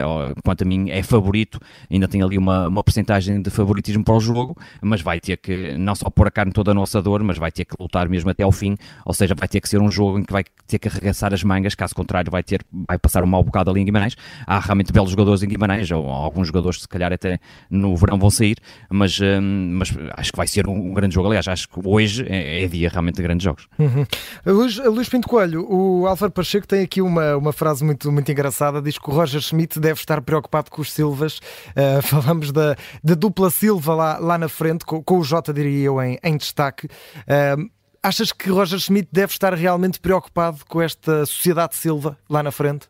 quanto 0.44 0.64
a 0.64 0.66
mim, 0.66 0.90
é 0.90 1.02
favorito, 1.02 1.60
ainda 1.90 2.08
tem 2.08 2.22
ali 2.22 2.38
uma, 2.38 2.68
uma 2.68 2.84
porcentagem 2.84 3.42
de 3.42 3.50
favoritismo 3.50 4.04
para 4.04 4.16
o 4.16 4.20
jogo, 4.20 4.58
mas 4.82 5.02
vai 5.02 5.20
ter 5.20 5.38
que 5.38 5.78
não 5.78 5.96
só 5.96 6.10
pôr 6.10 6.28
a 6.28 6.32
carne 6.32 6.52
toda 6.52 6.72
a 6.72 6.74
nossa 6.74 7.02
dor, 7.02 7.24
mas 7.24 7.38
vai 7.38 7.52
ter 7.52 7.66
que 7.66 7.76
lutar 7.80 8.10
mesmo 8.10 8.30
até 8.30 8.44
ao 8.44 8.52
fim, 8.52 8.76
ou 9.06 9.14
seja, 9.14 9.34
vai 9.36 9.48
ter 9.48 9.62
que 9.62 9.70
ser 9.70 9.82
um 9.82 9.90
jogo 9.90 10.20
em 10.20 10.24
que 10.24 10.34
vai 10.34 10.44
ter 10.68 10.80
que 10.80 10.88
arregaçar 10.88 11.34
as 11.34 11.44
mangas, 11.44 11.69
caso 11.76 11.96
contrário 11.96 12.32
vai 12.32 12.44
ter, 12.44 12.64
vai 12.88 12.98
passar 12.98 13.24
um 13.24 13.28
mau 13.28 13.44
bocado 13.44 13.70
ali 13.70 13.82
em 13.82 13.86
Guimarães. 13.86 14.16
Há 14.46 14.60
realmente 14.60 14.92
belos 14.92 15.12
jogadores 15.12 15.44
em 15.44 15.48
Guimarães, 15.48 15.90
ou 15.92 16.08
alguns 16.10 16.48
jogadores 16.48 16.82
se 16.82 16.88
calhar 16.88 17.12
até 17.12 17.40
no 17.70 17.96
verão 17.96 18.18
vão 18.18 18.30
sair, 18.30 18.58
mas, 18.90 19.20
hum, 19.20 19.72
mas 19.74 19.94
acho 20.16 20.32
que 20.32 20.38
vai 20.38 20.48
ser 20.48 20.68
um, 20.68 20.94
grande 20.94 21.16
jogo. 21.16 21.28
Aliás, 21.28 21.48
acho 21.48 21.68
que 21.70 21.80
hoje 21.84 22.26
é, 22.28 22.64
é 22.64 22.68
dia 22.68 22.90
realmente 22.90 23.16
de 23.16 23.24
grandes 23.24 23.44
jogos. 23.44 23.68
Uhum. 23.78 24.06
Luís, 24.46 24.78
Luís 24.78 25.10
Pinto 25.10 25.28
Coelho, 25.28 25.66
o 25.70 26.08
Álvaro 26.08 26.32
Pacheco 26.32 26.68
tem 26.68 26.84
aqui 26.84 27.02
uma, 27.02 27.36
uma 27.36 27.54
frase 27.54 27.84
muito, 27.84 28.12
muito 28.12 28.32
engraçada, 28.32 28.82
diz 28.82 28.98
que 28.98 29.10
o 29.10 29.14
Roger 29.14 29.42
Schmidt 29.42 29.80
deve 29.80 30.00
estar 30.00 30.22
preocupado 30.22 30.70
com 30.72 30.82
os 30.82 30.92
Silvas. 30.92 31.40
Uh, 31.70 32.02
falamos 32.04 32.52
da, 32.52 32.76
da 33.04 33.16
dupla 33.16 33.50
Silva 33.50 33.94
lá, 33.94 34.18
lá 34.18 34.38
na 34.38 34.50
frente, 34.50 34.86
com, 34.86 35.04
com 35.04 35.20
o 35.20 35.24
Jota, 35.24 35.54
diria 35.54 35.86
eu, 35.86 36.02
em, 36.02 36.18
em 36.24 36.38
destaque. 36.38 36.88
Uh, 36.88 37.70
achas 38.02 38.32
que 38.32 38.50
Roger 38.50 38.80
Schmidt 38.80 39.10
deve 39.12 39.32
estar 39.32 39.54
realmente 39.54 40.00
preocupado 40.00 40.66
com 40.68 40.82
esta 40.82 41.26
sociedade 41.26 41.76
Silva 41.76 42.18
lá 42.30 42.42
na 42.42 42.52
frente? 42.52 42.88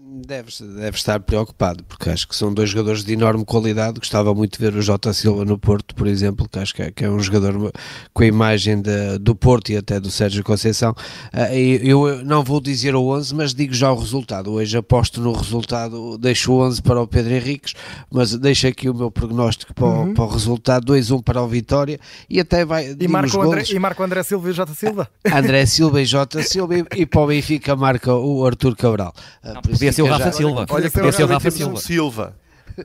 Deve, 0.00 0.52
deve 0.76 0.96
estar 0.96 1.18
preocupado, 1.18 1.82
porque 1.82 2.08
acho 2.08 2.28
que 2.28 2.36
são 2.36 2.54
dois 2.54 2.70
jogadores 2.70 3.02
de 3.02 3.12
enorme 3.12 3.44
qualidade. 3.44 3.98
Gostava 3.98 4.32
muito 4.32 4.56
de 4.56 4.64
ver 4.64 4.78
o 4.78 4.80
Jota 4.80 5.12
Silva 5.12 5.44
no 5.44 5.58
Porto, 5.58 5.92
por 5.92 6.06
exemplo, 6.06 6.48
que 6.48 6.56
acho 6.56 6.72
que 6.72 6.82
é, 6.82 6.90
que 6.92 7.04
é 7.04 7.10
um 7.10 7.18
jogador 7.18 7.72
com 8.14 8.22
a 8.22 8.26
imagem 8.26 8.80
de, 8.80 9.18
do 9.18 9.34
Porto 9.34 9.70
e 9.70 9.76
até 9.76 9.98
do 9.98 10.08
Sérgio 10.08 10.44
Conceição. 10.44 10.92
Uh, 11.34 11.52
eu 11.82 12.24
não 12.24 12.44
vou 12.44 12.60
dizer 12.60 12.94
o 12.94 13.08
11, 13.08 13.34
mas 13.34 13.52
digo 13.52 13.74
já 13.74 13.90
o 13.90 13.98
resultado. 13.98 14.52
Hoje 14.52 14.76
aposto 14.76 15.20
no 15.20 15.32
resultado, 15.32 16.16
deixo 16.16 16.52
o 16.52 16.60
11 16.60 16.80
para 16.80 17.00
o 17.00 17.06
Pedro 17.06 17.34
Henriques, 17.34 17.74
mas 18.08 18.32
deixo 18.36 18.68
aqui 18.68 18.88
o 18.88 18.94
meu 18.94 19.10
prognóstico 19.10 19.74
para, 19.74 19.86
uhum. 19.86 20.12
o, 20.12 20.14
para 20.14 20.24
o 20.24 20.28
resultado: 20.28 20.92
2-1 20.92 21.24
para 21.24 21.42
o 21.42 21.48
Vitória 21.48 21.98
e 22.30 22.38
até 22.38 22.64
vai. 22.64 22.96
E 22.98 23.08
marca, 23.08 23.36
André, 23.40 23.64
e 23.68 23.78
marca 23.80 24.00
o 24.00 24.04
André 24.04 24.22
Silva 24.22 24.48
e 24.48 24.52
Jota 24.52 24.74
Silva? 24.74 25.08
André 25.26 25.66
Silva 25.66 26.00
e 26.00 26.04
Jota 26.04 26.40
Silva 26.44 26.78
e, 26.78 26.84
e 26.98 27.04
para 27.04 27.20
o 27.20 27.26
Benfica 27.26 27.74
marca 27.74 28.14
o 28.14 28.46
Arthur 28.46 28.76
Cabral. 28.76 29.12
Uh, 29.42 29.54
não, 29.54 29.87
podia 29.88 29.92
ser 29.92 30.02
o 30.02 30.06
Rafa 30.06 30.24
já... 30.24 30.32
Silva. 30.32 30.66
Olha, 30.68 30.90
podia 30.90 31.12
ser 31.12 31.24
o 31.24 31.26
Rafa 31.26 31.50
Silva. 31.50 31.72
Um 31.72 31.76
Silva. 31.76 32.36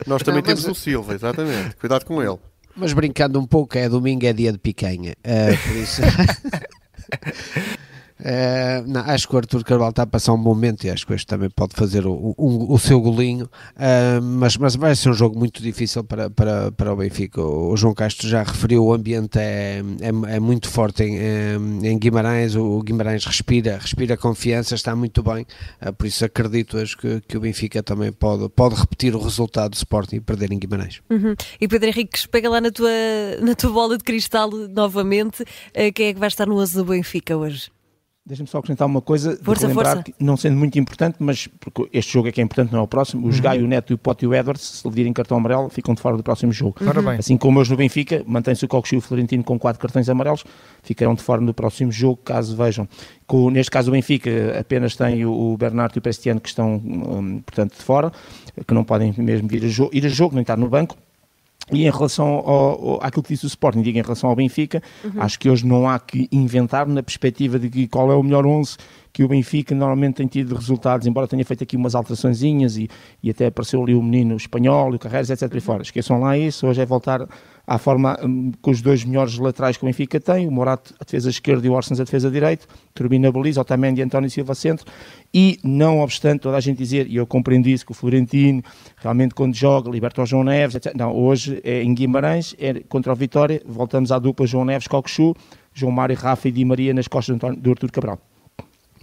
Nós 0.07 0.23
também 0.23 0.41
não, 0.41 0.47
temos 0.47 0.65
um 0.65 0.73
Silva, 0.73 1.13
exatamente. 1.13 1.75
Cuidado 1.75 2.05
com 2.05 2.21
ele. 2.21 2.37
Mas 2.75 2.93
brincando 2.93 3.39
um 3.39 3.45
pouco, 3.45 3.77
é 3.77 3.87
domingo, 3.87 4.25
é 4.25 4.33
dia 4.33 4.51
de 4.51 4.57
picanha. 4.57 5.13
Uh, 5.23 5.67
por 5.67 5.75
isso. 5.75 6.01
Uh, 8.23 8.87
não, 8.87 9.01
acho 9.01 9.27
que 9.27 9.35
o 9.35 9.37
Arthur 9.37 9.65
Carvalho 9.65 9.89
está 9.89 10.03
a 10.03 10.07
passar 10.07 10.31
um 10.31 10.37
bom 10.37 10.55
momento 10.55 10.85
e 10.85 10.89
acho 10.89 11.05
que 11.05 11.13
este 11.13 11.27
também 11.27 11.49
pode 11.49 11.75
fazer 11.75 12.07
o, 12.07 12.33
o, 12.37 12.79
seu 12.79 13.01
golinho, 13.01 13.49
uh, 13.75 14.21
mas, 14.21 14.55
mas 14.55 14.77
vai 14.77 14.95
ser 14.95 15.09
um 15.09 15.13
jogo 15.13 15.37
muito 15.37 15.61
difícil 15.61 16.05
para, 16.05 16.29
para, 16.29 16.71
para 16.71 16.93
o 16.93 16.95
Benfica. 16.95 17.41
O, 17.41 17.75
João 17.75 17.93
Castro 17.93 18.29
já 18.29 18.41
referiu, 18.41 18.85
o 18.85 18.93
ambiente 18.93 19.37
é, 19.37 19.81
é, 19.99 20.35
é 20.35 20.39
muito 20.39 20.69
forte 20.69 21.03
em, 21.03 21.17
em, 21.85 21.99
Guimarães, 21.99 22.55
o 22.55 22.81
Guimarães 22.81 23.25
respira, 23.25 23.77
respira 23.77 24.15
confiança, 24.15 24.73
está 24.73 24.95
muito 24.95 25.21
bem, 25.21 25.45
uh, 25.85 25.91
por 25.91 26.07
isso 26.07 26.23
acredito 26.23 26.77
acho 26.77 26.97
que, 26.97 27.19
que 27.27 27.35
o 27.35 27.41
Benfica 27.41 27.83
também 27.83 28.13
pode, 28.13 28.47
pode 28.47 28.75
repetir 28.75 29.13
o 29.17 29.19
resultado 29.19 29.71
do 29.71 29.75
Sporting 29.75 30.15
e 30.15 30.21
perder 30.21 30.53
em 30.53 30.59
Guimarães. 30.59 31.01
Uhum. 31.09 31.35
E 31.59 31.67
Pedro 31.67 31.89
Henrique, 31.89 32.25
pega 32.29 32.49
lá 32.49 32.61
na 32.61 32.71
tua, 32.71 32.89
na 33.41 33.53
tua 33.53 33.71
bola 33.71 33.97
de 33.97 34.03
cristal 34.05 34.49
novamente, 34.49 35.43
quem 35.93 36.07
é 36.07 36.13
que 36.13 36.19
vai 36.19 36.29
estar 36.29 36.45
no 36.45 36.55
11 36.57 36.75
do 36.77 36.85
Benfica 36.85 37.35
hoje? 37.35 37.72
Deixa-me 38.25 38.47
só 38.47 38.59
acrescentar 38.59 38.87
uma 38.87 39.01
coisa, 39.01 39.37
força, 39.43 39.67
lembrar 39.67 39.95
força. 39.95 40.03
que, 40.03 40.13
não 40.17 40.37
sendo 40.37 40.55
muito 40.55 40.79
importante, 40.79 41.17
mas 41.19 41.45
porque 41.59 41.89
este 41.91 42.13
jogo 42.13 42.29
é 42.29 42.31
que 42.31 42.39
é 42.39 42.43
importante, 42.43 42.71
não 42.71 42.79
é 42.79 42.81
o 42.81 42.87
próximo, 42.87 43.27
os 43.27 43.35
uhum. 43.35 43.41
Gaio, 43.41 43.65
o 43.65 43.67
Neto, 43.67 43.93
o 43.93 43.97
Pote 43.97 44.23
e 44.23 44.27
o 44.29 44.33
Edwards, 44.33 44.61
se 44.63 44.87
lhe 44.87 44.93
virem 44.93 45.11
cartão 45.11 45.35
amarelo, 45.35 45.67
ficam 45.67 45.93
de 45.93 45.99
fora 45.99 46.15
do 46.15 46.23
próximo 46.23 46.53
jogo. 46.53 46.77
Uhum. 46.79 47.09
Assim 47.09 47.35
como 47.35 47.59
hoje 47.59 47.71
no 47.71 47.75
Benfica, 47.75 48.23
mantém-se 48.25 48.63
o 48.63 48.67
Coco 48.69 48.87
e 48.93 48.97
o 48.97 49.01
Florentino 49.01 49.43
com 49.43 49.59
quatro 49.59 49.81
cartões 49.81 50.07
amarelos, 50.07 50.45
ficarão 50.81 51.15
de 51.15 51.21
fora 51.21 51.41
do 51.41 51.53
próximo 51.53 51.91
jogo, 51.91 52.21
caso 52.23 52.55
vejam. 52.55 52.87
Com, 53.27 53.49
neste 53.49 53.69
caso 53.69 53.89
o 53.89 53.91
Benfica 53.91 54.57
apenas 54.57 54.95
tem 54.95 55.25
o, 55.25 55.57
Bernardo 55.57 55.97
e 55.97 55.99
o 55.99 56.01
Prestiano 56.01 56.39
que 56.39 56.47
estão, 56.47 56.75
um, 56.75 57.41
portanto, 57.41 57.75
de 57.75 57.83
fora, 57.83 58.09
que 58.65 58.73
não 58.73 58.85
podem 58.85 59.13
mesmo 59.17 59.49
vir 59.49 59.65
a 59.65 59.67
jogo, 59.67 59.89
ir 59.93 60.05
a 60.05 60.09
jogo, 60.09 60.33
nem 60.33 60.43
estar 60.43 60.55
no 60.55 60.69
banco. 60.69 60.95
E 61.71 61.85
em 61.85 61.91
relação 61.91 62.27
ao, 62.27 62.45
ao, 62.45 62.99
àquilo 63.03 63.23
que 63.23 63.33
disse 63.33 63.45
o 63.45 63.47
Sporting, 63.47 63.81
digo 63.81 63.97
em 63.97 64.01
relação 64.01 64.29
ao 64.29 64.35
Benfica, 64.35 64.81
uhum. 65.03 65.21
acho 65.21 65.39
que 65.39 65.49
hoje 65.49 65.65
não 65.65 65.87
há 65.87 65.97
que 65.97 66.27
inventar 66.31 66.87
na 66.87 67.01
perspectiva 67.01 67.57
de 67.57 67.69
que 67.69 67.87
qual 67.87 68.11
é 68.11 68.15
o 68.15 68.23
melhor 68.23 68.45
11 68.45 68.75
que 69.13 69.23
o 69.23 69.27
Benfica 69.27 69.75
normalmente 69.75 70.15
tem 70.15 70.27
tido 70.27 70.55
resultados, 70.55 71.05
embora 71.05 71.27
tenha 71.27 71.45
feito 71.45 71.63
aqui 71.63 71.77
umas 71.77 71.93
alteraçõezinhas 71.93 72.77
e, 72.77 72.89
e 73.21 73.29
até 73.29 73.45
apareceu 73.45 73.81
ali 73.81 73.93
o 73.93 74.01
menino 74.01 74.35
espanhol, 74.35 74.91
o 74.91 74.97
Carreiras, 74.97 75.29
etc. 75.29 75.53
E 75.55 75.59
fora. 75.59 75.83
Esqueçam 75.83 76.19
lá 76.19 76.35
isso, 76.35 76.65
hoje 76.65 76.81
é 76.81 76.85
voltar 76.85 77.27
à 77.65 77.77
forma 77.77 78.17
um, 78.21 78.51
com 78.61 78.71
os 78.71 78.81
dois 78.81 79.03
melhores 79.03 79.37
laterais 79.37 79.77
que 79.77 79.83
o 79.83 79.87
Benfica 79.87 80.19
tem, 80.19 80.47
o 80.47 80.51
Morato 80.51 80.93
a 80.99 81.03
defesa 81.03 81.29
esquerda 81.29 81.65
e 81.65 81.69
o 81.69 81.73
Orsens 81.73 81.99
a 81.99 82.03
defesa 82.03 82.29
direita, 82.29 82.65
Turbina 82.93 83.31
Belize, 83.31 83.59
Otamendi 83.59 84.01
e 84.01 84.03
António 84.03 84.29
Silva 84.29 84.53
centro, 84.53 84.85
e 85.33 85.59
não 85.63 86.01
obstante 86.01 86.41
toda 86.41 86.57
a 86.57 86.59
gente 86.59 86.77
dizer, 86.77 87.07
e 87.07 87.15
eu 87.15 87.25
compreendo 87.25 87.67
isso, 87.67 87.85
que 87.85 87.91
o 87.91 87.95
Florentino 87.95 88.61
realmente 88.97 89.33
quando 89.33 89.55
joga, 89.55 89.89
liberta 89.89 90.21
o 90.21 90.25
João 90.25 90.43
Neves, 90.43 90.75
etc. 90.75 90.93
não, 90.95 91.15
hoje 91.15 91.61
é 91.63 91.81
em 91.81 91.93
Guimarães, 91.93 92.55
é 92.59 92.81
contra 92.81 93.13
o 93.13 93.15
Vitória, 93.15 93.61
voltamos 93.65 94.11
à 94.11 94.19
dupla 94.19 94.45
João 94.45 94.65
Neves, 94.65 94.87
Cocochu, 94.87 95.33
João 95.73 95.91
Mário, 95.91 96.15
Rafa 96.15 96.47
e 96.47 96.51
Di 96.51 96.65
Maria 96.65 96.93
nas 96.93 97.07
costas 97.07 97.37
do 97.57 97.69
Artur 97.69 97.91
Cabral. 97.91 98.19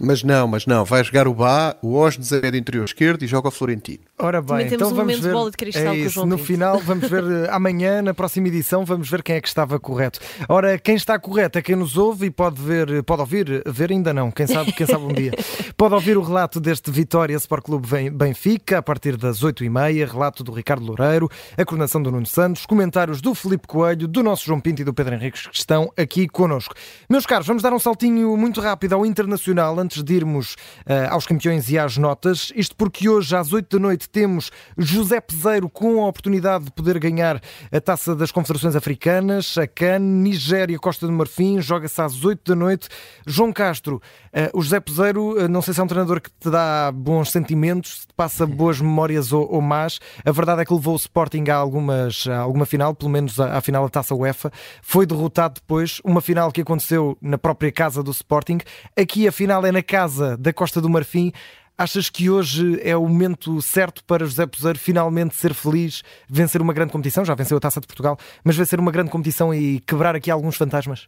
Mas 0.03 0.23
não, 0.23 0.47
mas 0.47 0.65
não. 0.65 0.83
Vai 0.83 1.03
jogar 1.03 1.27
o 1.27 1.33
Bá, 1.33 1.75
o 1.81 1.93
Osnes 1.93 2.31
é 2.31 2.49
do 2.49 2.57
interior 2.57 2.85
esquerdo 2.85 3.21
e 3.23 3.27
joga 3.27 3.49
o 3.49 3.51
Florentino. 3.51 3.99
Ora 4.17 4.41
bem, 4.41 4.67
então 4.67 4.89
um 4.89 4.93
vamos 4.95 5.19
ver. 5.19 5.31
De 5.31 5.57
cristal 5.57 5.93
é 5.93 5.97
isso, 5.97 6.25
no 6.25 6.37
final, 6.37 6.79
vamos 6.79 7.07
ver 7.07 7.23
eh, 7.23 7.49
amanhã, 7.51 8.01
na 8.01 8.13
próxima 8.13 8.47
edição, 8.47 8.83
vamos 8.83 9.09
ver 9.09 9.21
quem 9.21 9.35
é 9.35 9.41
que 9.41 9.47
estava 9.47 9.79
correto. 9.79 10.19
Ora, 10.49 10.77
quem 10.79 10.95
está 10.95 11.19
correto 11.19 11.59
é 11.59 11.61
quem 11.61 11.75
nos 11.75 11.97
ouve 11.97 12.27
e 12.27 12.31
pode 12.31 12.59
ver, 12.61 13.03
pode 13.03 13.21
ouvir, 13.21 13.63
ver 13.65 13.91
ainda 13.91 14.13
não, 14.13 14.31
quem 14.31 14.47
sabe, 14.47 14.71
quem 14.71 14.87
sabe 14.87 15.03
um 15.03 15.13
dia. 15.13 15.31
Pode 15.77 15.95
ouvir 15.95 16.15
o 16.17 16.21
relato 16.21 16.59
deste 16.59 16.91
Vitória 16.91 17.35
Sport 17.35 17.63
Clube 17.63 18.11
Benfica 18.11 18.77
a 18.77 18.81
partir 18.81 19.17
das 19.17 19.43
8h30, 19.43 20.11
relato 20.11 20.43
do 20.43 20.51
Ricardo 20.51 20.85
Loureiro, 20.85 21.29
a 21.57 21.65
coordenação 21.65 22.01
do 22.01 22.11
Nuno 22.11 22.25
Santos, 22.25 22.65
comentários 22.65 23.19
do 23.19 23.33
Felipe 23.33 23.67
Coelho, 23.67 24.07
do 24.07 24.21
nosso 24.21 24.45
João 24.45 24.59
Pinto 24.59 24.81
e 24.81 24.85
do 24.85 24.93
Pedro 24.93 25.15
Henriques 25.15 25.47
que 25.47 25.55
estão 25.55 25.91
aqui 25.97 26.27
connosco. 26.27 26.75
Meus 27.09 27.25
caros, 27.25 27.47
vamos 27.47 27.63
dar 27.63 27.73
um 27.73 27.79
saltinho 27.79 28.35
muito 28.37 28.61
rápido 28.61 28.93
ao 28.93 29.05
Internacional 29.05 29.79
antes 29.91 30.03
de 30.03 30.13
irmos 30.13 30.53
uh, 30.85 31.11
aos 31.11 31.25
campeões 31.25 31.69
e 31.69 31.77
às 31.77 31.97
notas. 31.97 32.51
Isto 32.55 32.75
porque 32.75 33.09
hoje, 33.09 33.35
às 33.35 33.51
8 33.51 33.77
da 33.77 33.81
noite, 33.81 34.09
temos 34.09 34.49
José 34.77 35.19
Peseiro 35.19 35.69
com 35.69 36.03
a 36.03 36.07
oportunidade 36.07 36.65
de 36.65 36.71
poder 36.71 36.97
ganhar 36.97 37.41
a 37.71 37.81
taça 37.81 38.15
das 38.15 38.31
Confederações 38.31 38.75
Africanas, 38.75 39.57
a 39.57 39.67
CAN, 39.67 39.99
Nigéria, 39.99 40.79
Costa 40.79 41.05
do 41.05 41.11
Marfim, 41.11 41.59
joga-se 41.59 42.01
às 42.01 42.23
8 42.23 42.51
da 42.51 42.55
noite. 42.55 42.87
João 43.27 43.51
Castro, 43.51 44.01
uh, 44.33 44.57
o 44.57 44.61
José 44.61 44.79
Peseiro, 44.79 45.37
uh, 45.37 45.47
não 45.49 45.61
sei 45.61 45.73
se 45.73 45.81
é 45.81 45.83
um 45.83 45.87
treinador 45.87 46.21
que 46.21 46.29
te 46.29 46.49
dá 46.49 46.91
bons 46.93 47.31
sentimentos, 47.31 48.01
se 48.01 48.07
te 48.07 48.13
passa 48.15 48.45
boas 48.47 48.79
memórias 48.79 49.33
ou, 49.33 49.51
ou 49.51 49.61
más. 49.61 49.99
A 50.23 50.31
verdade 50.31 50.61
é 50.61 50.65
que 50.65 50.73
levou 50.73 50.93
o 50.93 50.97
Sporting 50.97 51.43
a, 51.49 51.55
algumas, 51.55 52.27
a 52.27 52.39
alguma 52.39 52.65
final, 52.65 52.95
pelo 52.95 53.11
menos 53.11 53.39
à, 53.39 53.57
à 53.57 53.61
final 53.61 53.83
da 53.83 53.89
taça 53.89 54.15
UEFA. 54.15 54.51
Foi 54.81 55.05
derrotado 55.05 55.55
depois, 55.55 55.99
uma 56.05 56.21
final 56.21 56.51
que 56.51 56.61
aconteceu 56.61 57.17
na 57.21 57.37
própria 57.37 57.71
casa 57.71 58.01
do 58.01 58.11
Sporting. 58.11 58.59
Aqui 58.97 59.27
a 59.27 59.31
final 59.31 59.65
é 59.65 59.71
na 59.71 59.80
casa 59.83 60.11
casa 60.11 60.37
da 60.37 60.53
Costa 60.53 60.81
do 60.81 60.89
Marfim. 60.89 61.31
Achas 61.77 62.09
que 62.09 62.29
hoje 62.29 62.79
é 62.83 62.95
o 62.95 63.07
momento 63.07 63.61
certo 63.61 64.03
para 64.03 64.25
José 64.25 64.45
Poseiro 64.45 64.77
finalmente 64.77 65.35
ser 65.35 65.53
feliz, 65.53 66.03
vencer 66.29 66.61
uma 66.61 66.73
grande 66.73 66.91
competição? 66.91 67.25
Já 67.25 67.33
venceu 67.33 67.57
a 67.57 67.59
Taça 67.59 67.81
de 67.81 67.87
Portugal, 67.87 68.17
mas 68.43 68.55
vencer 68.55 68.79
uma 68.79 68.91
grande 68.91 69.09
competição 69.09 69.53
e 69.53 69.79
quebrar 69.79 70.15
aqui 70.15 70.29
alguns 70.29 70.57
fantasmas? 70.57 71.07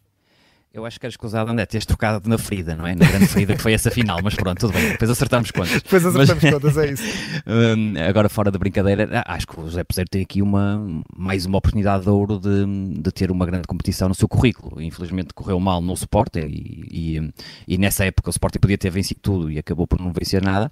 Eu 0.76 0.88
acho 0.88 1.00
que 1.00 1.06
era 1.06 1.12
escusado 1.12 1.52
André 1.52 1.68
teres 1.68 1.86
trocado 1.86 2.28
na 2.28 2.36
ferida, 2.36 2.76
não 2.76 2.88
é? 2.88 2.96
Na 2.96 3.06
grande 3.06 3.28
ferida 3.28 3.56
que 3.56 3.62
foi 3.62 3.74
essa 3.74 3.92
final, 3.92 4.18
mas 4.24 4.34
pronto, 4.34 4.60
tudo 4.60 4.74
bem, 4.74 4.90
depois 4.90 5.12
acertamos 5.12 5.52
contas. 5.52 5.84
Depois 5.84 6.04
acertamos 6.04 6.44
mas, 6.44 6.52
contas, 6.52 6.78
é 6.78 6.92
isso. 6.92 7.04
Hum, 7.46 7.94
agora, 8.08 8.30
fora 8.30 8.50
da 8.50 8.58
brincadeira, 8.58 9.22
acho 9.28 9.46
que 9.46 9.60
o 9.60 9.64
José 9.66 9.84
Peseiro 9.84 10.10
tem 10.10 10.22
aqui 10.22 10.42
uma, 10.42 10.82
mais 11.16 11.46
uma 11.46 11.58
oportunidade 11.58 12.04
de 12.04 12.10
ouro 12.10 12.40
de, 12.40 12.66
de 13.00 13.12
ter 13.12 13.30
uma 13.30 13.46
grande 13.46 13.68
competição 13.68 14.08
no 14.08 14.16
seu 14.16 14.28
currículo. 14.28 14.82
Infelizmente 14.82 15.34
correu 15.34 15.60
mal 15.60 15.80
no 15.82 15.94
Sport 15.94 16.38
e, 16.38 16.88
e, 16.90 17.34
e, 17.68 17.78
nessa 17.78 18.06
época 18.06 18.30
o 18.30 18.32
Sporting 18.32 18.60
podia 18.60 18.78
ter 18.78 18.90
vencido 18.90 19.20
tudo 19.22 19.52
e 19.52 19.60
acabou 19.60 19.86
por 19.86 20.00
não 20.00 20.12
vencer 20.12 20.42
nada. 20.42 20.72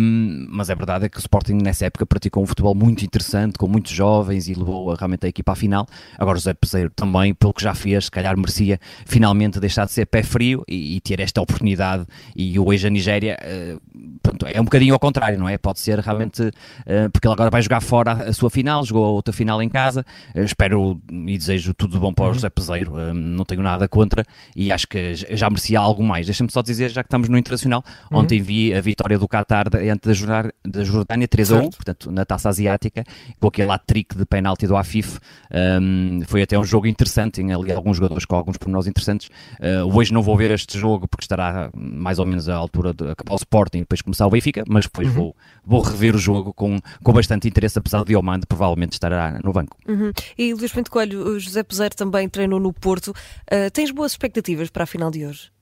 Um, 0.00 0.46
mas 0.48 0.70
a 0.70 0.74
verdade 0.74 1.06
é 1.06 1.08
que 1.08 1.18
o 1.18 1.20
Sporting 1.20 1.54
nessa 1.54 1.84
época 1.86 2.06
praticou 2.06 2.42
um 2.42 2.46
futebol 2.46 2.74
muito 2.74 3.04
interessante, 3.04 3.58
com 3.58 3.66
muitos 3.66 3.92
jovens 3.92 4.48
e 4.48 4.54
levou 4.54 4.94
realmente 4.94 5.26
a 5.26 5.28
equipa 5.28 5.52
à 5.52 5.56
final. 5.56 5.86
Agora 6.16 6.36
o 6.36 6.40
José 6.40 6.54
Peseiro 6.54 6.90
também, 6.90 7.34
pelo 7.34 7.52
que 7.52 7.62
já 7.62 7.74
fez, 7.74 8.06
se 8.06 8.10
calhar 8.10 8.34
merecia 8.38 8.80
finalmente 9.04 9.25
finalmente 9.26 9.58
deixar 9.58 9.86
de 9.86 9.92
ser 9.92 10.06
pé 10.06 10.22
frio 10.22 10.62
e, 10.68 10.96
e 10.96 11.00
ter 11.00 11.18
esta 11.20 11.40
oportunidade. 11.40 12.06
E 12.34 12.58
hoje 12.58 12.86
a 12.86 12.90
Nigéria 12.90 13.36
uh, 13.42 13.80
pronto, 14.22 14.46
é 14.46 14.60
um 14.60 14.64
bocadinho 14.64 14.94
ao 14.94 15.00
contrário, 15.00 15.38
não 15.38 15.48
é? 15.48 15.58
Pode 15.58 15.80
ser 15.80 15.98
realmente, 15.98 16.42
uh, 16.42 17.10
porque 17.12 17.26
ele 17.26 17.34
agora 17.34 17.50
vai 17.50 17.60
jogar 17.60 17.80
fora 17.80 18.12
a, 18.12 18.22
a 18.28 18.32
sua 18.32 18.48
final, 18.50 18.84
jogou 18.84 19.04
a 19.04 19.08
outra 19.08 19.32
final 19.32 19.60
em 19.60 19.68
casa. 19.68 20.04
Uh, 20.34 20.42
espero 20.42 21.00
e 21.10 21.36
desejo 21.36 21.74
tudo 21.74 21.98
bom 21.98 22.12
para 22.12 22.24
o 22.24 22.28
uhum. 22.28 22.34
José 22.34 22.48
Peseiro, 22.48 23.14
não 23.14 23.44
tenho 23.44 23.62
nada 23.62 23.88
contra 23.88 24.24
e 24.54 24.70
acho 24.70 24.86
que 24.86 25.14
já 25.14 25.50
merecia 25.50 25.80
algo 25.80 26.02
mais. 26.02 26.26
Deixa-me 26.26 26.50
só 26.50 26.62
dizer, 26.62 26.90
já 26.90 27.02
que 27.02 27.08
estamos 27.08 27.28
no 27.28 27.36
Internacional, 27.36 27.84
uhum. 28.10 28.18
ontem 28.18 28.40
vi 28.40 28.72
a 28.72 28.80
vitória 28.80 29.18
do 29.18 29.26
Qatar 29.26 29.68
diante 29.68 30.08
da, 30.08 30.42
da 30.64 30.84
Jordânia 30.84 31.26
3 31.26 31.52
a 31.52 31.56
1, 31.56 31.70
portanto, 31.70 32.10
na 32.12 32.24
taça 32.24 32.48
asiática, 32.48 33.04
com 33.40 33.48
aquele 33.48 33.70
hat-trick 33.70 34.16
de 34.16 34.24
penalti 34.24 34.66
do 34.66 34.76
Afif. 34.76 35.18
Um, 35.50 36.20
foi 36.26 36.42
até 36.42 36.58
um 36.58 36.64
jogo 36.64 36.86
interessante, 36.86 37.40
tinha 37.40 37.56
ali 37.56 37.72
alguns 37.72 37.96
jogadores 37.96 38.24
com 38.24 38.36
alguns 38.36 38.56
pormenores 38.56 38.86
interessantes 38.86 39.15
Uh, 39.24 39.96
hoje 39.96 40.12
não 40.12 40.22
vou 40.22 40.36
ver 40.36 40.50
este 40.50 40.78
jogo 40.78 41.08
porque 41.08 41.24
estará 41.24 41.70
mais 41.74 42.18
ou 42.18 42.26
menos 42.26 42.48
à 42.48 42.54
altura 42.54 42.92
de 42.92 43.10
acabar 43.10 43.32
o 43.32 43.36
Sporting 43.36 43.78
e 43.78 43.80
depois 43.80 44.02
começar 44.02 44.26
o 44.26 44.30
Benfica, 44.30 44.64
mas 44.68 44.84
depois 44.84 45.08
uhum. 45.08 45.14
vou, 45.14 45.36
vou 45.64 45.80
rever 45.80 46.14
o 46.14 46.18
jogo 46.18 46.52
com, 46.52 46.78
com 47.02 47.12
bastante 47.12 47.48
interesse, 47.48 47.78
apesar 47.78 48.00
de 48.00 48.06
Diomande 48.06 48.46
provavelmente 48.46 48.92
estará 48.92 49.40
no 49.42 49.52
banco. 49.52 49.76
Uhum. 49.88 50.12
E 50.36 50.54
Luís 50.54 50.72
Pinto 50.72 50.90
Coelho, 50.90 51.26
o 51.26 51.40
José 51.40 51.62
Peseiro 51.62 51.94
também 51.94 52.28
treinou 52.28 52.60
no 52.60 52.72
Porto. 52.72 53.08
Uh, 53.08 53.70
tens 53.72 53.90
boas 53.90 54.12
expectativas 54.12 54.70
para 54.70 54.84
a 54.84 54.86
final 54.86 55.10
de 55.10 55.26
hoje? 55.26 55.55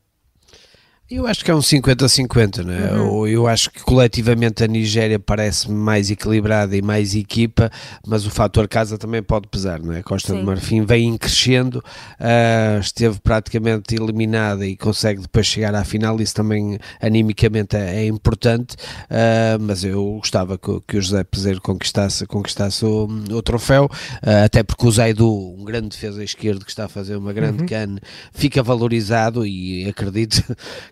Eu 1.11 1.27
acho 1.27 1.45
que 1.45 1.51
é 1.51 1.55
um 1.55 1.59
50-50, 1.59 2.65
né? 2.65 2.93
Uhum. 2.93 3.27
Eu 3.27 3.47
acho 3.47 3.71
que 3.71 3.83
coletivamente 3.83 4.65
a 4.65 4.67
Nigéria 4.67 5.19
parece 5.19 5.71
mais 5.71 6.11
equilibrada 6.11 6.75
e 6.75 6.81
mais 6.81 7.15
equipa, 7.15 7.71
mas 8.07 8.25
o 8.25 8.31
fator 8.31 8.67
casa 8.67 8.97
também 8.97 9.23
pode 9.23 9.47
pesar, 9.49 9.83
não 9.83 9.93
é? 9.93 10.03
Costa 10.03 10.33
Sim. 10.33 10.41
do 10.41 10.47
Marfim 10.47 10.83
vem 10.83 11.15
crescendo, 11.19 11.77
uh, 11.77 12.81
esteve 12.81 13.21
praticamente 13.21 13.95
eliminada 13.95 14.67
e 14.67 14.79
consegue 14.79 15.21
depois 15.21 15.47
chegar 15.47 15.75
à 15.75 15.85
final, 15.85 16.19
isso 16.23 16.35
também 16.35 16.79
animicamente 17.03 17.77
é, 17.77 17.97
é 17.97 18.07
importante, 18.07 18.75
uh, 18.75 19.61
mas 19.61 19.85
eu 19.85 20.03
gostava 20.17 20.57
que, 20.57 20.81
que, 20.89 20.97
o 20.97 21.03
José 21.03 21.23
Peseiro 21.23 21.61
conquistasse, 21.61 22.25
conquistasse 22.27 22.83
o, 22.83 23.07
o 23.31 23.43
troféu, 23.43 23.85
uh, 23.85 24.45
até 24.47 24.63
porque 24.63 24.87
o 24.87 24.91
Zaidu, 24.91 25.31
um 25.31 25.65
grande 25.65 25.91
defesa 25.91 26.25
esquerdo 26.25 26.65
que 26.65 26.71
está 26.71 26.87
a 26.87 26.89
fazer 26.89 27.15
uma 27.17 27.35
grande 27.35 27.61
uhum. 27.61 27.69
can, 27.69 27.97
fica 28.33 28.63
valorizado 28.63 29.47
e 29.47 29.87
acredito 29.87 30.43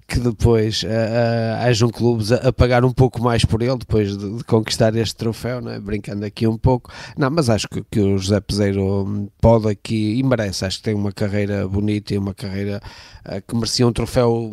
que 0.07 0.19
depois 0.19 0.83
uh, 0.83 0.87
uh, 0.87 1.67
hajam 1.67 1.89
clubes 1.89 2.33
a, 2.33 2.49
a, 2.49 2.53
pagar 2.53 2.85
um 2.85 2.93
pouco 2.93 3.23
mais 3.23 3.45
por 3.45 3.63
ele 3.63 3.77
depois 3.79 4.17
de, 4.17 4.39
de 4.39 4.45
conquistar 4.45 4.95
este 4.97 5.17
troféu, 5.17 5.61
né? 5.61 5.79
brincando 5.79 6.25
aqui 6.25 6.47
um 6.47 6.59
pouco. 6.59 6.93
Não, 7.17 7.31
mas 7.31 7.49
acho 7.49 7.69
que, 7.69 7.83
que, 7.91 8.01
o 8.01 8.19
José 8.19 8.41
Peseiro 8.41 9.31
pode 9.41 9.69
aqui 9.69 10.19
e 10.19 10.23
merece. 10.23 10.65
Acho 10.65 10.79
que 10.79 10.85
tem 10.85 10.95
uma 10.95 11.13
carreira 11.13 11.67
bonita 11.67 12.15
e 12.15 12.19
uma 12.19 12.35
carreira 12.35 12.81
uh, 13.27 13.43
que 13.47 13.55
merecia 13.55 13.87
um 13.87 13.93
troféu 13.93 14.51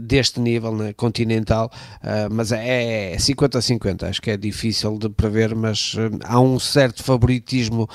deste 0.00 0.40
nível, 0.40 0.74
né? 0.74 0.92
continental. 0.92 1.70
Uh, 2.02 2.32
mas 2.32 2.52
é 2.52 3.16
50-50. 3.16 4.08
Acho 4.08 4.22
que 4.22 4.30
é 4.30 4.36
difícil 4.36 4.98
de 4.98 5.08
prever, 5.08 5.54
mas 5.54 5.94
há 6.24 6.40
um 6.40 6.58
certo 6.58 7.02
favoritismo 7.02 7.88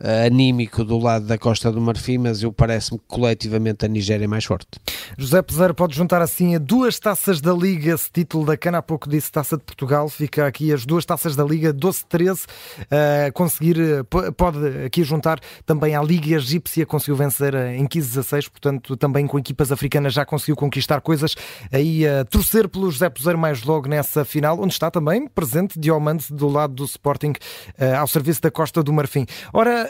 uh, 0.00 0.26
anímico 0.26 0.84
do 0.84 0.98
lado 0.98 1.26
da 1.26 1.38
Costa 1.38 1.70
do 1.70 1.80
Marfim, 1.80 2.18
mas 2.18 2.42
eu 2.42 2.52
parece-me 2.52 2.98
que 2.98 3.04
coletivamente 3.06 3.84
a 3.84 3.88
Nigéria 3.88 4.24
é 4.24 4.26
mais 4.26 4.44
forte. 4.44 4.68
José 5.16 5.42
Peseiro 5.42 5.74
pode 5.74 5.96
juntar 5.96 6.22
assim 6.22 6.54
a 6.54 6.58
duas 6.58 6.98
taças 6.98 7.40
da 7.40 7.52
Liga, 7.52 7.94
esse 7.94 8.10
título 8.10 8.46
da 8.46 8.56
Cana, 8.56 8.78
há 8.78 8.82
pouco 8.82 9.08
disse 9.08 9.30
Taça 9.30 9.56
de 9.56 9.62
Portugal, 9.62 10.08
fica 10.08 10.46
aqui 10.46 10.72
as 10.72 10.84
duas 10.84 11.04
taças 11.04 11.36
da 11.36 11.44
Liga, 11.44 11.72
12-13, 11.72 12.44
uh, 12.44 13.32
conseguir, 13.32 13.76
pode 14.36 14.58
aqui 14.84 15.04
juntar 15.04 15.40
também 15.64 15.94
à 15.94 16.02
Liga 16.02 16.36
Egípcia, 16.36 16.86
conseguiu 16.86 17.16
vencer 17.16 17.54
em 17.54 17.86
15-16, 17.86 18.50
portanto 18.50 18.96
também 18.96 19.26
com 19.26 19.38
equipas 19.38 19.70
africanas 19.72 20.12
já 20.12 20.24
conseguiu 20.24 20.56
conquistar 20.56 21.00
coisas, 21.00 21.34
aí 21.72 22.06
a 22.06 22.24
torcer 22.24 22.68
pelo 22.68 22.90
José 22.90 23.08
Peseiro 23.08 23.38
mais 23.38 23.62
logo 23.62 23.88
nessa 23.88 24.24
final, 24.24 24.60
onde 24.60 24.72
está 24.72 24.90
também 24.90 25.26
presente 25.28 25.78
Diomande 25.78 26.26
do 26.30 26.48
lado 26.48 26.74
do 26.74 26.84
Sporting, 26.84 27.32
uh, 27.78 27.96
ao 27.98 28.06
serviço 28.06 28.40
da 28.42 28.50
Costa 28.50 28.82
do 28.82 28.92
Marfim. 28.92 29.26
Ora, 29.52 29.85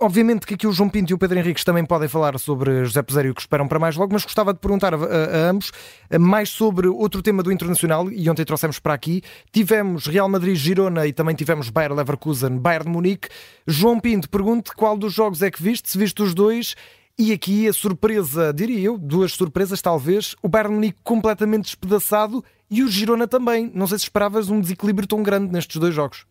obviamente 0.00 0.46
que 0.46 0.54
aqui 0.54 0.66
o 0.66 0.72
João 0.72 0.88
Pinto 0.88 1.12
e 1.12 1.14
o 1.14 1.18
Pedro 1.18 1.38
Henriques 1.38 1.64
também 1.64 1.84
podem 1.84 2.08
falar 2.08 2.38
sobre 2.38 2.84
José 2.84 3.02
Peseiro 3.02 3.28
e 3.28 3.30
o 3.30 3.34
que 3.34 3.40
esperam 3.40 3.66
para 3.66 3.78
mais 3.78 3.96
logo, 3.96 4.12
mas 4.12 4.24
gostava 4.24 4.52
de 4.52 4.60
perguntar 4.60 4.94
a, 4.94 4.96
a, 4.96 5.00
a, 5.00 5.50
ambos 5.50 5.72
mais 6.18 6.48
sobre 6.48 6.88
outro 6.88 7.22
tema 7.22 7.42
do 7.42 7.52
Internacional 7.52 8.10
e 8.10 8.28
ontem 8.28 8.44
trouxemos 8.44 8.78
para 8.78 8.94
aqui. 8.94 9.22
Tivemos 9.52 10.06
Real 10.06 10.28
Madrid-Girona 10.28 11.06
e 11.06 11.12
também 11.12 11.34
tivemos 11.34 11.70
Bayer 11.70 11.92
Leverkusen-Bayern 11.92 12.90
Munique. 12.90 13.28
João 13.66 14.00
Pinto, 14.00 14.28
pergunte 14.28 14.72
qual 14.74 14.96
dos 14.96 15.12
jogos 15.12 15.42
é 15.42 15.50
que 15.50 15.62
viste, 15.62 15.90
se 15.90 15.98
viste 15.98 16.22
os 16.22 16.34
dois 16.34 16.74
e 17.18 17.32
aqui 17.32 17.68
a 17.68 17.72
surpresa, 17.72 18.52
diria 18.52 18.80
eu, 18.80 18.96
duas 18.96 19.32
surpresas 19.32 19.82
talvez, 19.82 20.34
o 20.42 20.48
Bayern 20.48 20.74
Munique 20.74 20.98
completamente 21.04 21.64
despedaçado 21.64 22.42
e 22.70 22.82
o 22.82 22.88
Girona 22.88 23.28
também. 23.28 23.70
Não 23.74 23.86
sei 23.86 23.98
se 23.98 24.04
esperavas 24.04 24.48
um 24.48 24.60
desequilíbrio 24.60 25.06
tão 25.06 25.22
grande 25.22 25.52
nestes 25.52 25.76
dois 25.76 25.94
jogos. 25.94 26.24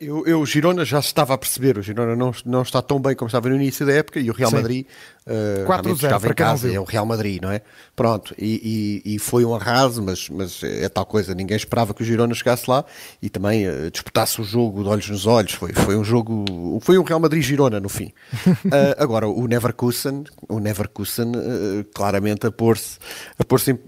Eu, 0.00 0.26
eu, 0.26 0.40
o 0.40 0.46
Girona 0.46 0.82
já 0.82 1.02
se 1.02 1.08
estava 1.08 1.34
a 1.34 1.38
perceber, 1.38 1.76
o 1.76 1.82
Girona 1.82 2.16
não, 2.16 2.32
não 2.46 2.62
está 2.62 2.80
tão 2.80 2.98
bem 2.98 3.14
como 3.14 3.28
estava 3.28 3.50
no 3.50 3.56
início 3.56 3.84
da 3.84 3.92
época 3.92 4.18
e 4.18 4.30
o 4.30 4.32
Real 4.32 4.48
Sim. 4.48 4.56
Madrid 4.56 4.86
Uh, 5.26 5.64
4-0 5.66 6.20
para 6.20 6.30
em 6.30 6.34
casa, 6.34 6.70
é 6.70 6.78
o 6.78 6.84
Real 6.84 7.06
Madrid, 7.06 7.40
não 7.40 7.50
é? 7.50 7.62
Pronto, 7.96 8.34
e, 8.36 9.00
e, 9.04 9.14
e, 9.14 9.18
foi 9.18 9.42
um 9.42 9.54
arraso, 9.54 10.02
mas, 10.02 10.28
mas 10.28 10.62
é 10.62 10.86
tal 10.90 11.06
coisa, 11.06 11.34
ninguém 11.34 11.56
esperava 11.56 11.94
que 11.94 12.02
o 12.02 12.04
Girona 12.04 12.34
chegasse 12.34 12.68
lá 12.68 12.84
e 13.22 13.30
também 13.30 13.66
uh, 13.66 13.90
disputasse 13.90 14.38
o 14.42 14.44
jogo 14.44 14.82
de 14.82 14.88
olhos 14.90 15.08
nos 15.08 15.26
olhos. 15.26 15.52
Foi, 15.52 15.72
foi 15.72 15.96
um 15.96 16.04
jogo, 16.04 16.78
foi 16.82 16.98
um 16.98 17.02
Real 17.02 17.18
Madrid-Girona 17.20 17.80
no 17.80 17.88
fim. 17.88 18.12
uh, 18.46 18.60
agora, 19.02 19.26
o 19.26 19.46
Neverkusen, 19.46 20.24
o 20.46 20.58
Neverkusen 20.58 21.28
uh, 21.28 21.84
claramente 21.94 22.46
a 22.46 22.52
pôr-se 22.52 22.98
a 23.38 23.44
pôr 23.44 23.62
em, 23.66 23.78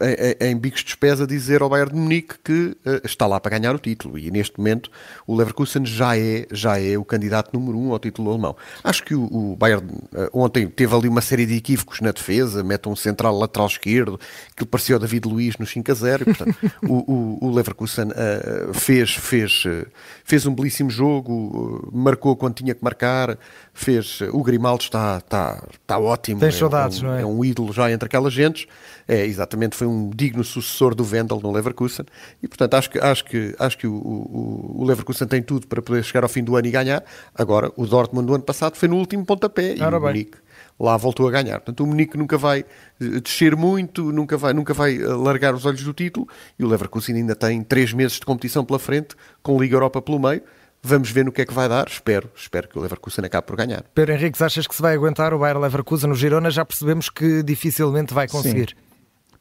em, 0.41 0.53
em, 0.53 0.57
bicos 0.57 0.81
de 0.81 0.87
despesa 0.87 1.25
a 1.25 1.27
dizer 1.27 1.61
ao 1.61 1.69
Bayern 1.69 1.93
de 1.93 1.99
Munique 1.99 2.37
que 2.43 2.77
está 3.05 3.27
lá 3.27 3.39
para 3.39 3.59
ganhar 3.59 3.75
o 3.75 3.79
título 3.79 4.19
e 4.19 4.31
neste 4.31 4.57
momento 4.57 4.91
o 5.27 5.37
Leverkusen 5.37 5.85
já 5.85 6.17
é, 6.17 6.47
já 6.51 6.81
é 6.81 6.97
o 6.97 7.05
candidato 7.05 7.51
número 7.53 7.77
um 7.77 7.93
ao 7.93 7.99
título 7.99 8.31
alemão. 8.31 8.57
Acho 8.83 9.05
que 9.05 9.15
o, 9.15 9.25
o 9.25 9.57
Bayern 9.57 9.87
ontem 10.33 10.67
teve 10.69 10.95
ali 10.95 11.09
uma 11.09 11.21
série 11.27 11.45
de 11.45 11.57
equívocos 11.57 12.01
na 12.01 12.13
defesa, 12.13 12.63
mete 12.63 12.89
um 12.89 12.97
central 12.97 13.37
lateral 13.37 13.67
esquerdo, 13.67 14.19
que 14.57 14.65
parecia 14.65 14.97
o 14.97 14.99
David 14.99 15.27
Luiz 15.27 15.57
no 15.59 15.67
5 15.67 15.91
a 15.91 15.95
0, 15.95 16.23
e, 16.23 16.25
portanto, 16.25 16.57
o, 16.89 17.13
o, 17.13 17.39
o, 17.47 17.55
Leverkusen 17.55 18.09
uh, 18.09 18.73
fez, 18.73 19.15
fez, 19.15 19.65
uh, 19.65 19.87
fez 20.25 20.47
um 20.47 20.55
belíssimo 20.55 20.89
jogo, 20.89 21.33
uh, 21.33 21.97
marcou 21.97 22.37
quando 22.37 22.55
tinha 22.55 22.75
que 22.75 22.83
marcar, 22.83 23.37
fez, 23.75 24.21
o 24.33 24.43
Grimaldo 24.43 24.85
está, 24.85 25.19
está, 25.19 25.63
está 25.73 25.99
ótimo. 25.99 26.41
Tem 26.41 26.49
é, 26.49 26.53
saudades, 26.53 27.03
um, 27.03 27.07
não 27.07 27.15
é? 27.15 27.23
É 27.23 27.27
um 27.27 27.45
ídolo 27.45 27.73
já 27.73 27.91
entre 27.91 28.07
aquelas 28.07 28.33
gentes, 28.33 28.67
é, 29.09 29.27
exatamente, 29.27 29.77
foi 29.77 29.87
um 29.87 30.11
digno 30.15 30.45
sucessor 30.45 30.95
do 30.95 31.05
Vendel 31.05 31.41
no 31.43 31.51
Leverkusen, 31.51 32.07
e 32.43 32.47
portanto 32.49 32.75
acho 32.75 32.91
que, 32.91 32.99
acho 32.99 33.25
que, 33.25 33.55
acho 33.59 33.77
que 33.77 33.87
o, 33.87 33.95
o, 33.95 34.83
o 34.83 34.85
Leverkusen 34.85 35.27
tem 35.27 35.43
tudo 35.43 35.67
para 35.67 35.83
poder 35.83 36.05
chegar 36.05 36.23
ao 36.23 36.29
fim 36.29 36.45
do 36.45 36.57
ano 36.57 36.69
e 36.69 36.71
ganhar, 36.71 37.05
agora 37.35 37.73
o 37.77 37.87
Dortmund 37.87 38.27
do 38.27 38.35
ano 38.35 38.45
passado 38.45 38.77
foi 38.77 38.89
no 38.89 38.97
último 38.97 39.25
pontapé, 39.25 39.75
e 39.75 39.83
o 39.83 40.01
Munique 40.01 40.46
lá 40.79 40.97
voltou 40.97 41.27
a 41.27 41.31
ganhar. 41.31 41.61
Portanto, 41.61 41.83
o 41.83 41.87
Munique 41.87 42.17
nunca 42.17 42.37
vai 42.37 42.61
eh, 43.01 43.21
descer 43.21 43.57
muito, 43.57 44.13
nunca 44.13 44.37
vai, 44.37 44.53
nunca 44.53 44.75
vai 44.75 44.97
eh, 44.97 45.07
largar 45.07 45.55
os 45.55 45.65
olhos 45.65 45.83
do 45.83 45.93
título 45.93 46.29
e 46.59 46.65
o 46.65 46.69
Leverkusen 46.69 47.17
ainda 47.17 47.35
tem 47.35 47.63
três 47.63 47.93
meses 47.93 48.19
de 48.19 48.27
competição 48.27 48.65
pela 48.65 48.79
frente, 48.79 49.17
com 49.43 49.61
Liga 49.61 49.77
Europa 49.77 50.01
pelo 50.03 50.19
meio. 50.19 50.43
Vamos 50.83 51.11
ver 51.11 51.25
no 51.25 51.33
que 51.33 51.43
é 51.43 51.47
que 51.47 51.53
vai 51.53 51.69
dar. 51.69 51.89
Espero, 51.89 52.31
espero 52.37 52.69
que 52.69 52.79
o 52.79 52.83
Leverkusen 52.83 53.25
acabe 53.25 53.47
por 53.47 53.57
ganhar. 53.57 53.85
Pedro 53.95 54.15
Henriques, 54.15 54.41
achas 54.41 54.67
que 54.67 54.75
se 54.75 54.81
vai 54.81 54.95
aguentar 54.95 55.35
o 55.35 55.39
Bayern 55.39 55.61
Leverkusen 55.61 56.09
no 56.09 56.15
Girona? 56.15 56.51
Já 56.51 56.65
percebemos 56.65 57.09
que 57.09 57.43
dificilmente 57.43 58.15
vai 58.15 58.29
conseguir. 58.29 58.71
Sim. 58.71 58.86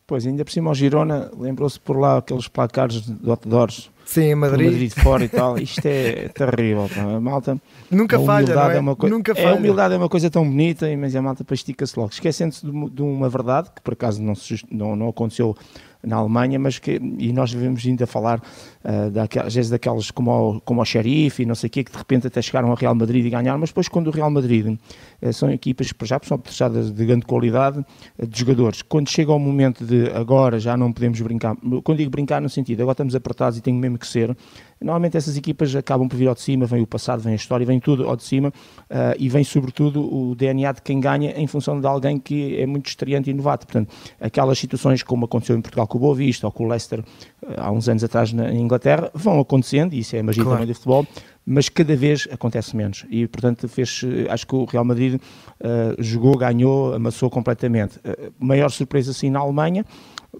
Pois, 0.08 0.26
ainda 0.28 0.46
por 0.46 0.52
cima 0.52 0.70
o 0.70 0.74
Girona, 0.74 1.32
lembrou-se 1.38 1.80
por 1.80 1.98
lá 1.98 2.18
aqueles 2.18 2.48
placares 2.48 3.02
de 3.02 3.30
outdoors 3.30 3.90
Sim, 4.06 4.26
em 4.26 4.36
Madrid. 4.36 4.72
Madrid 4.72 4.92
fora 4.92 5.26
e 5.26 5.28
tal. 5.28 5.58
Isto 5.58 5.86
é 5.86 6.30
terrível, 6.34 6.88
pá. 6.94 7.20
malta. 7.20 7.60
Nunca 7.90 8.20
falha, 8.20 8.54
não 8.54 8.70
é? 8.70 8.78
é 8.78 8.80
uma 8.80 8.96
Nunca 9.10 9.32
é, 9.32 9.36
falha. 9.36 9.50
A 9.50 9.56
humildade 9.56 9.94
é 9.96 9.98
uma 9.98 10.08
coisa 10.08 10.30
tão 10.30 10.48
bonita, 10.48 10.86
mas 10.96 11.16
a 11.16 11.22
malta 11.22 11.44
estica-se 11.54 11.98
logo. 11.98 12.12
Esquecendo-se 12.12 12.64
de, 12.64 12.90
de, 12.92 13.02
uma 13.02 13.28
verdade, 13.28 13.72
que 13.76 13.82
por 13.82 13.94
acaso 13.94 14.22
não, 14.22 14.34
não, 14.70 14.96
não 14.96 15.10
aconteceu 15.10 15.56
na 16.04 16.18
Alemanha, 16.18 16.60
mas 16.60 16.78
que, 16.78 17.02
e 17.18 17.34
nós 17.34 17.52
devemos 17.52 17.84
ainda 17.84 18.06
falar 18.06 18.40
uh, 18.86 19.10
daquelas, 19.10 19.48
às 19.48 19.56
vezes 19.56 19.72
daquelas 19.72 20.12
como 20.12 20.32
o, 20.32 20.62
como 20.62 20.82
o 20.82 20.86
Xerife 20.86 21.44
e 21.44 21.46
não 21.46 21.56
sei 21.56 21.68
o 21.68 21.72
quê, 21.72 21.84
que 21.84 21.92
de 21.92 21.98
repente 21.98 22.28
até 22.28 22.42
chegaram 22.42 22.70
ao 22.70 22.76
Real 22.76 22.96
Madrid 22.96 23.26
e 23.26 23.30
ganharam, 23.30 23.60
mas 23.60 23.70
depois 23.70 23.88
quando 23.88 24.08
o 24.08 24.12
Real 24.12 24.30
Madrid 24.30 24.78
uh, 25.22 25.34
são 25.34 25.50
equipas 25.52 25.92
que 25.92 26.06
já 26.06 26.20
são 26.24 26.38
prestadas 26.38 26.92
de 26.92 27.06
grande 27.06 27.26
qualidade 27.26 27.80
uh, 27.80 28.28
de 28.28 28.40
jogadores, 28.40 28.82
quando 28.82 29.10
chega 29.10 29.32
o 29.32 29.40
momento 29.40 29.86
de 29.86 30.10
agora 30.12 30.60
já 30.60 30.78
não 30.78 30.92
podemos 30.92 31.20
brincar, 31.20 31.56
quando 31.84 31.98
digo 31.98 32.12
brincar 32.12 32.42
no 32.42 32.50
sentido, 32.50 32.82
agora 32.82 32.94
estamos 32.94 33.16
apertados 33.16 33.58
e 33.58 33.62
tem 33.62 33.74
mesmo 33.74 33.98
que 33.98 34.08
ser, 34.08 34.36
Normalmente 34.80 35.16
essas 35.16 35.38
equipas 35.38 35.74
acabam 35.76 36.08
por 36.08 36.18
vir 36.18 36.28
ao 36.28 36.36
de 36.36 36.42
cima, 36.42 36.66
vem 36.66 36.82
o 36.82 36.88
passado, 36.88 37.22
vem 37.22 37.34
a 37.34 37.36
história, 37.36 37.66
vem 37.66 37.80
tudo 37.80 38.08
ao 38.08 38.16
de 38.16 38.24
cima 38.24 38.52
e 39.18 39.30
vem 39.30 39.44
sobretudo 39.44 40.02
o 40.02 40.36
DNA 40.36 40.74
de 40.74 40.82
quem 40.82 41.00
ganha 41.00 41.32
em 41.32 41.48
função 41.48 41.80
de 41.80 41.88
alguém 41.88 42.20
que 42.20 42.60
é 42.60 42.66
muito 42.66 42.88
estreante 42.88 43.30
e 43.30 43.34
novato. 43.34 43.66
Portanto, 43.66 43.92
aquelas 44.20 44.60
situações 44.60 45.02
como 45.02 45.26
aconteceu 45.26 45.58
em 45.58 45.62
Portugal 45.62 45.88
com 45.88 45.98
o 45.98 46.02
Boa 46.02 46.16
Vista 46.16 46.46
ou 46.46 46.52
com 46.52 46.66
o 46.66 46.68
Leicester 46.68 47.04
há 47.58 47.72
uns 47.72 47.88
anos 47.88 48.04
atrás 48.04 48.34
na 48.34 48.52
Inglaterra, 48.52 48.75
vão 49.14 49.40
acontecendo, 49.40 49.94
e 49.94 50.00
isso 50.00 50.16
é 50.16 50.20
a 50.20 50.24
magia 50.24 50.44
claro. 50.44 50.60
também 50.60 50.72
do 50.72 50.76
futebol, 50.76 51.08
mas 51.46 51.70
cada 51.70 51.96
vez 51.96 52.28
acontece 52.32 52.76
menos. 52.76 53.06
E, 53.10 53.28
portanto, 53.28 53.68
fez, 53.68 54.02
acho 54.30 54.48
que 54.48 54.56
o 54.56 54.66
Real 54.66 54.84
Madrid 54.84 55.16
uh, 55.16 56.02
jogou, 56.02 56.38
ganhou, 56.38 56.94
amassou 56.94 57.30
completamente. 57.30 57.98
Uh, 58.00 58.34
maior 58.40 58.70
surpresa, 58.70 59.14
sim, 59.14 59.30
na 59.30 59.40
Alemanha, 59.40 59.86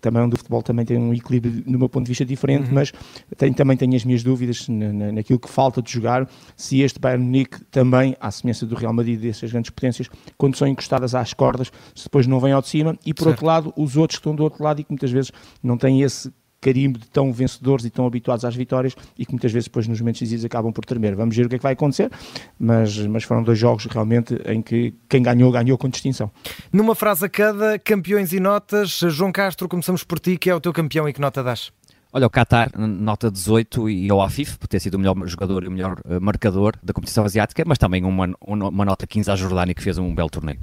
também 0.02 0.22
onde 0.24 0.36
o 0.36 0.38
futebol 0.38 0.62
também 0.64 0.86
tem 0.86 0.98
um 0.98 1.14
equilíbrio, 1.14 1.64
no 1.66 1.78
meu 1.78 1.88
ponto 1.88 2.06
de 2.06 2.10
vista, 2.10 2.26
diferente, 2.26 2.68
uhum. 2.68 2.74
mas 2.74 2.92
tenho, 3.38 3.54
também 3.54 3.78
tenho 3.78 3.96
as 3.96 4.04
minhas 4.04 4.24
dúvidas 4.24 4.68
na, 4.68 4.92
na, 4.92 5.12
naquilo 5.12 5.40
que 5.40 5.50
falta 5.50 5.82
de 5.82 5.92
jogar, 5.92 6.28
se 6.56 6.82
este 6.82 7.00
Bayern 7.00 7.24
Munique 7.24 7.64
também, 7.66 8.16
à 8.20 8.32
semelhança 8.32 8.66
do 8.66 8.76
Real 8.76 8.94
Madrid 8.94 9.16
e 9.16 9.28
dessas 9.28 9.52
grandes 9.52 9.70
potências, 9.70 10.10
quando 10.38 10.56
são 10.58 10.68
encostadas 10.68 11.14
às 11.16 11.34
cordas, 11.34 11.72
se 11.94 12.06
depois 12.06 12.28
não 12.28 12.40
vem 12.40 12.52
ao 12.52 12.62
de 12.62 12.68
cima, 12.68 12.98
e 13.06 13.14
por 13.14 13.24
certo. 13.24 13.28
outro 13.28 13.46
lado, 13.46 13.74
os 13.78 13.96
outros 13.96 14.18
que 14.18 14.22
estão 14.22 14.36
do 14.36 14.44
outro 14.44 14.64
lado 14.64 14.82
e 14.82 14.84
que 14.84 14.92
muitas 14.92 15.12
vezes 15.12 15.32
não 15.62 15.78
têm 15.78 16.02
esse 16.02 16.32
carimbo 16.66 16.98
de 16.98 17.08
tão 17.08 17.32
vencedores 17.32 17.86
e 17.86 17.92
tão 17.92 18.08
habituados 18.08 18.44
às 18.44 18.56
vitórias 18.56 18.96
e 19.16 19.24
que 19.24 19.32
muitas 19.32 19.52
vezes 19.52 19.68
depois 19.68 19.88
nos 19.88 20.00
momentos 20.00 20.20
decisivos 20.20 20.46
acabam 20.46 20.74
por 20.74 20.84
tremer. 20.84 21.16
Vamos 21.16 21.36
ver 21.36 21.46
o 21.46 21.50
que 21.50 21.56
é 21.56 21.58
que 21.60 21.64
vai 21.64 21.74
acontecer, 21.74 22.10
mas, 22.58 22.98
mas 23.06 23.24
foram 23.24 23.44
dois 23.44 23.60
jogos 23.60 23.86
realmente 23.86 24.36
em 24.48 24.64
que 24.64 24.96
quem 25.08 25.22
ganhou, 25.22 25.52
ganhou 25.52 25.78
com 25.78 25.88
distinção. 25.88 26.32
Numa 26.74 26.96
frase 26.96 27.26
a 27.26 27.30
cada, 27.30 27.78
campeões 27.78 28.34
e 28.34 28.40
notas. 28.40 29.00
João 29.10 29.32
Castro, 29.32 29.70
começamos 29.70 30.04
por 30.04 30.20
ti, 30.20 30.38
que 30.38 30.50
é 30.50 30.56
o 30.56 30.60
teu 30.60 30.74
campeão 30.74 31.08
e 31.08 31.14
que 31.14 31.22
nota 31.22 31.44
das? 31.44 31.72
Olha, 32.12 32.26
o 32.26 32.30
Qatar, 32.30 32.72
nota 32.78 33.30
18 33.30 33.90
e 33.90 34.10
ao 34.10 34.22
Afif, 34.22 34.58
por 34.58 34.68
ter 34.68 34.80
sido 34.80 34.96
o 34.96 34.98
melhor 34.98 35.16
jogador 35.28 35.66
e 35.66 35.68
o 35.68 35.72
melhor 35.72 36.00
uh, 36.06 36.20
marcador 36.22 36.74
da 36.82 36.94
competição 36.94 37.26
asiática, 37.26 37.64
mas 37.68 37.78
também 37.78 38.06
uma, 38.06 38.34
uma 38.42 38.86
nota 38.86 39.06
15 39.06 39.30
à 39.30 39.36
Jordânia, 39.36 39.76
que 39.76 39.84
fez 39.84 39.98
um 39.98 40.16
belo 40.16 40.30
torneio. 40.30 40.58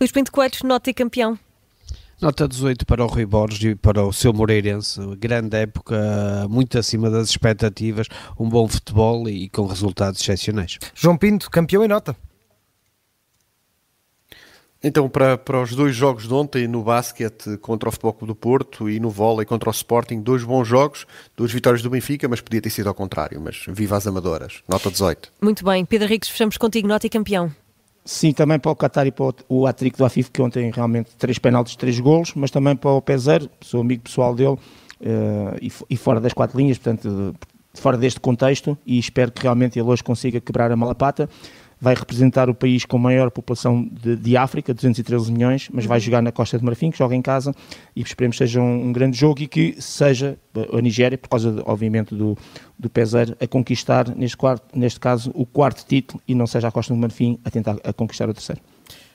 Luís 0.00 0.10
Pinto 0.10 0.32
Coelho, 0.32 0.54
nota 0.64 0.88
e 0.88 0.94
campeão. 0.94 1.38
Nota 2.20 2.48
18 2.48 2.86
para 2.86 3.04
o 3.04 3.06
Rui 3.06 3.26
Borges 3.26 3.72
e 3.72 3.74
para 3.74 4.02
o 4.02 4.10
seu 4.10 4.32
Moreirense. 4.32 5.00
Grande 5.16 5.54
época, 5.58 6.46
muito 6.48 6.78
acima 6.78 7.10
das 7.10 7.28
expectativas, 7.28 8.06
um 8.38 8.48
bom 8.48 8.66
futebol 8.66 9.28
e 9.28 9.50
com 9.50 9.66
resultados 9.66 10.20
excepcionais. 10.20 10.78
João 10.94 11.18
Pinto, 11.18 11.50
campeão 11.50 11.84
em 11.84 11.88
nota. 11.88 12.16
Então, 14.82 15.08
para, 15.08 15.36
para 15.36 15.60
os 15.60 15.74
dois 15.74 15.94
jogos 15.94 16.28
de 16.28 16.32
ontem, 16.32 16.66
no 16.66 16.82
basquete 16.82 17.58
contra 17.58 17.88
o 17.88 17.92
Futebol 17.92 18.12
Clube 18.12 18.32
do 18.32 18.36
Porto 18.36 18.88
e 18.88 19.00
no 19.00 19.10
vôlei 19.10 19.44
contra 19.44 19.68
o 19.68 19.72
Sporting, 19.72 20.22
dois 20.22 20.42
bons 20.44 20.66
jogos, 20.66 21.06
duas 21.36 21.52
vitórias 21.52 21.82
do 21.82 21.90
Benfica, 21.90 22.28
mas 22.28 22.40
podia 22.40 22.62
ter 22.62 22.70
sido 22.70 22.88
ao 22.88 22.94
contrário. 22.94 23.40
Mas 23.40 23.64
viva 23.68 23.96
as 23.96 24.06
amadoras. 24.06 24.62
Nota 24.68 24.90
18. 24.90 25.32
Muito 25.42 25.64
bem. 25.64 25.84
Pedro 25.84 26.08
Ricos, 26.08 26.28
fechamos 26.28 26.56
contigo, 26.56 26.88
nota 26.88 27.06
e 27.06 27.10
campeão. 27.10 27.52
Sim, 28.06 28.32
também 28.32 28.56
para 28.56 28.70
o 28.70 28.76
Qatar 28.76 29.04
e 29.04 29.10
para 29.10 29.34
o 29.48 29.66
Atrico 29.66 29.98
do 29.98 30.04
Afif, 30.04 30.30
que 30.30 30.40
ontem 30.40 30.70
realmente 30.70 31.10
três 31.18 31.40
penaltis, 31.40 31.74
três 31.74 31.98
golos, 31.98 32.32
mas 32.36 32.52
também 32.52 32.76
para 32.76 32.92
o 32.92 33.02
Peseiro, 33.02 33.50
sou 33.60 33.80
amigo 33.80 34.04
pessoal 34.04 34.32
dele, 34.32 34.52
uh, 34.52 34.58
e, 35.90 35.96
fora 35.96 36.20
das 36.20 36.32
quatro 36.32 36.56
linhas, 36.56 36.78
portanto, 36.78 37.34
fora 37.74 37.98
deste 37.98 38.20
contexto, 38.20 38.78
e 38.86 38.96
espero 38.96 39.32
que 39.32 39.42
realmente 39.42 39.76
ele 39.76 39.88
hoje 39.88 40.04
consiga 40.04 40.40
quebrar 40.40 40.70
a 40.70 40.76
malapata 40.76 41.28
vai 41.80 41.94
representar 41.94 42.48
o 42.48 42.54
país 42.54 42.84
com 42.84 42.98
maior 42.98 43.30
população 43.30 43.88
de, 43.90 44.16
de, 44.16 44.36
África, 44.36 44.72
213 44.72 45.30
milhões, 45.30 45.68
mas 45.72 45.84
vai 45.84 46.00
jogar 46.00 46.22
na 46.22 46.32
Costa 46.32 46.58
de 46.58 46.64
Marfim, 46.64 46.90
que 46.90 46.98
joga 46.98 47.14
em 47.14 47.22
casa, 47.22 47.54
e 47.94 48.02
esperemos 48.02 48.36
que 48.36 48.44
seja 48.44 48.60
um, 48.60 48.88
um 48.88 48.92
grande 48.92 49.16
jogo 49.16 49.42
e 49.42 49.46
que 49.46 49.80
seja 49.80 50.38
a 50.72 50.80
Nigéria, 50.80 51.18
por 51.18 51.28
causa, 51.28 51.62
obviamente, 51.66 52.14
do, 52.14 52.36
do 52.78 52.88
Peseiro, 52.88 53.36
a 53.40 53.46
conquistar, 53.46 54.08
neste, 54.14 54.36
quarto, 54.36 54.64
neste 54.76 54.98
caso, 54.98 55.30
o 55.34 55.44
quarto 55.44 55.84
título 55.86 56.20
e 56.26 56.34
não 56.34 56.46
seja 56.46 56.68
a 56.68 56.72
Costa 56.72 56.94
de 56.94 57.00
Marfim 57.00 57.38
a 57.44 57.50
tentar 57.50 57.76
a 57.84 57.92
conquistar 57.92 58.28
o 58.28 58.34
terceiro. 58.34 58.60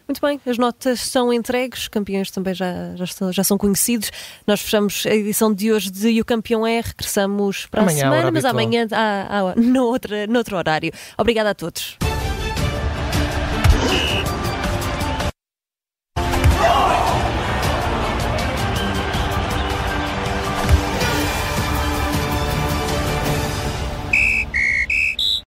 Muito 0.08 0.20
bem, 0.20 0.42
as 0.46 0.58
notas 0.58 1.00
são 1.02 1.32
entregues, 1.32 1.88
campeões 1.88 2.30
também 2.30 2.54
já, 2.54 2.96
já, 2.96 3.06
estão, 3.06 3.32
já 3.32 3.44
são 3.44 3.58
conhecidos. 3.58 4.12
Nós 4.46 4.60
fechamos 4.60 5.06
a 5.06 5.16
edição 5.16 5.54
de 5.54 5.72
hoje 5.72 5.90
de 5.90 6.10
E 6.10 6.20
o 6.20 6.26
Campeão 6.26 6.68
é, 6.68 6.82
regressamos 6.82 7.66
para 7.68 7.82
amanhã, 7.82 8.08
a 8.08 8.12
semana, 8.12 8.32
mas 8.32 8.44
amanhã 8.44 8.88
há, 8.92 9.40
há, 9.40 9.56
no, 9.56 9.86
outra, 9.86 10.28
no 10.28 10.38
outro 10.38 10.58
horário. 10.58 10.92
Obrigada 11.18 11.52
a 11.52 11.56
todos. 11.56 11.98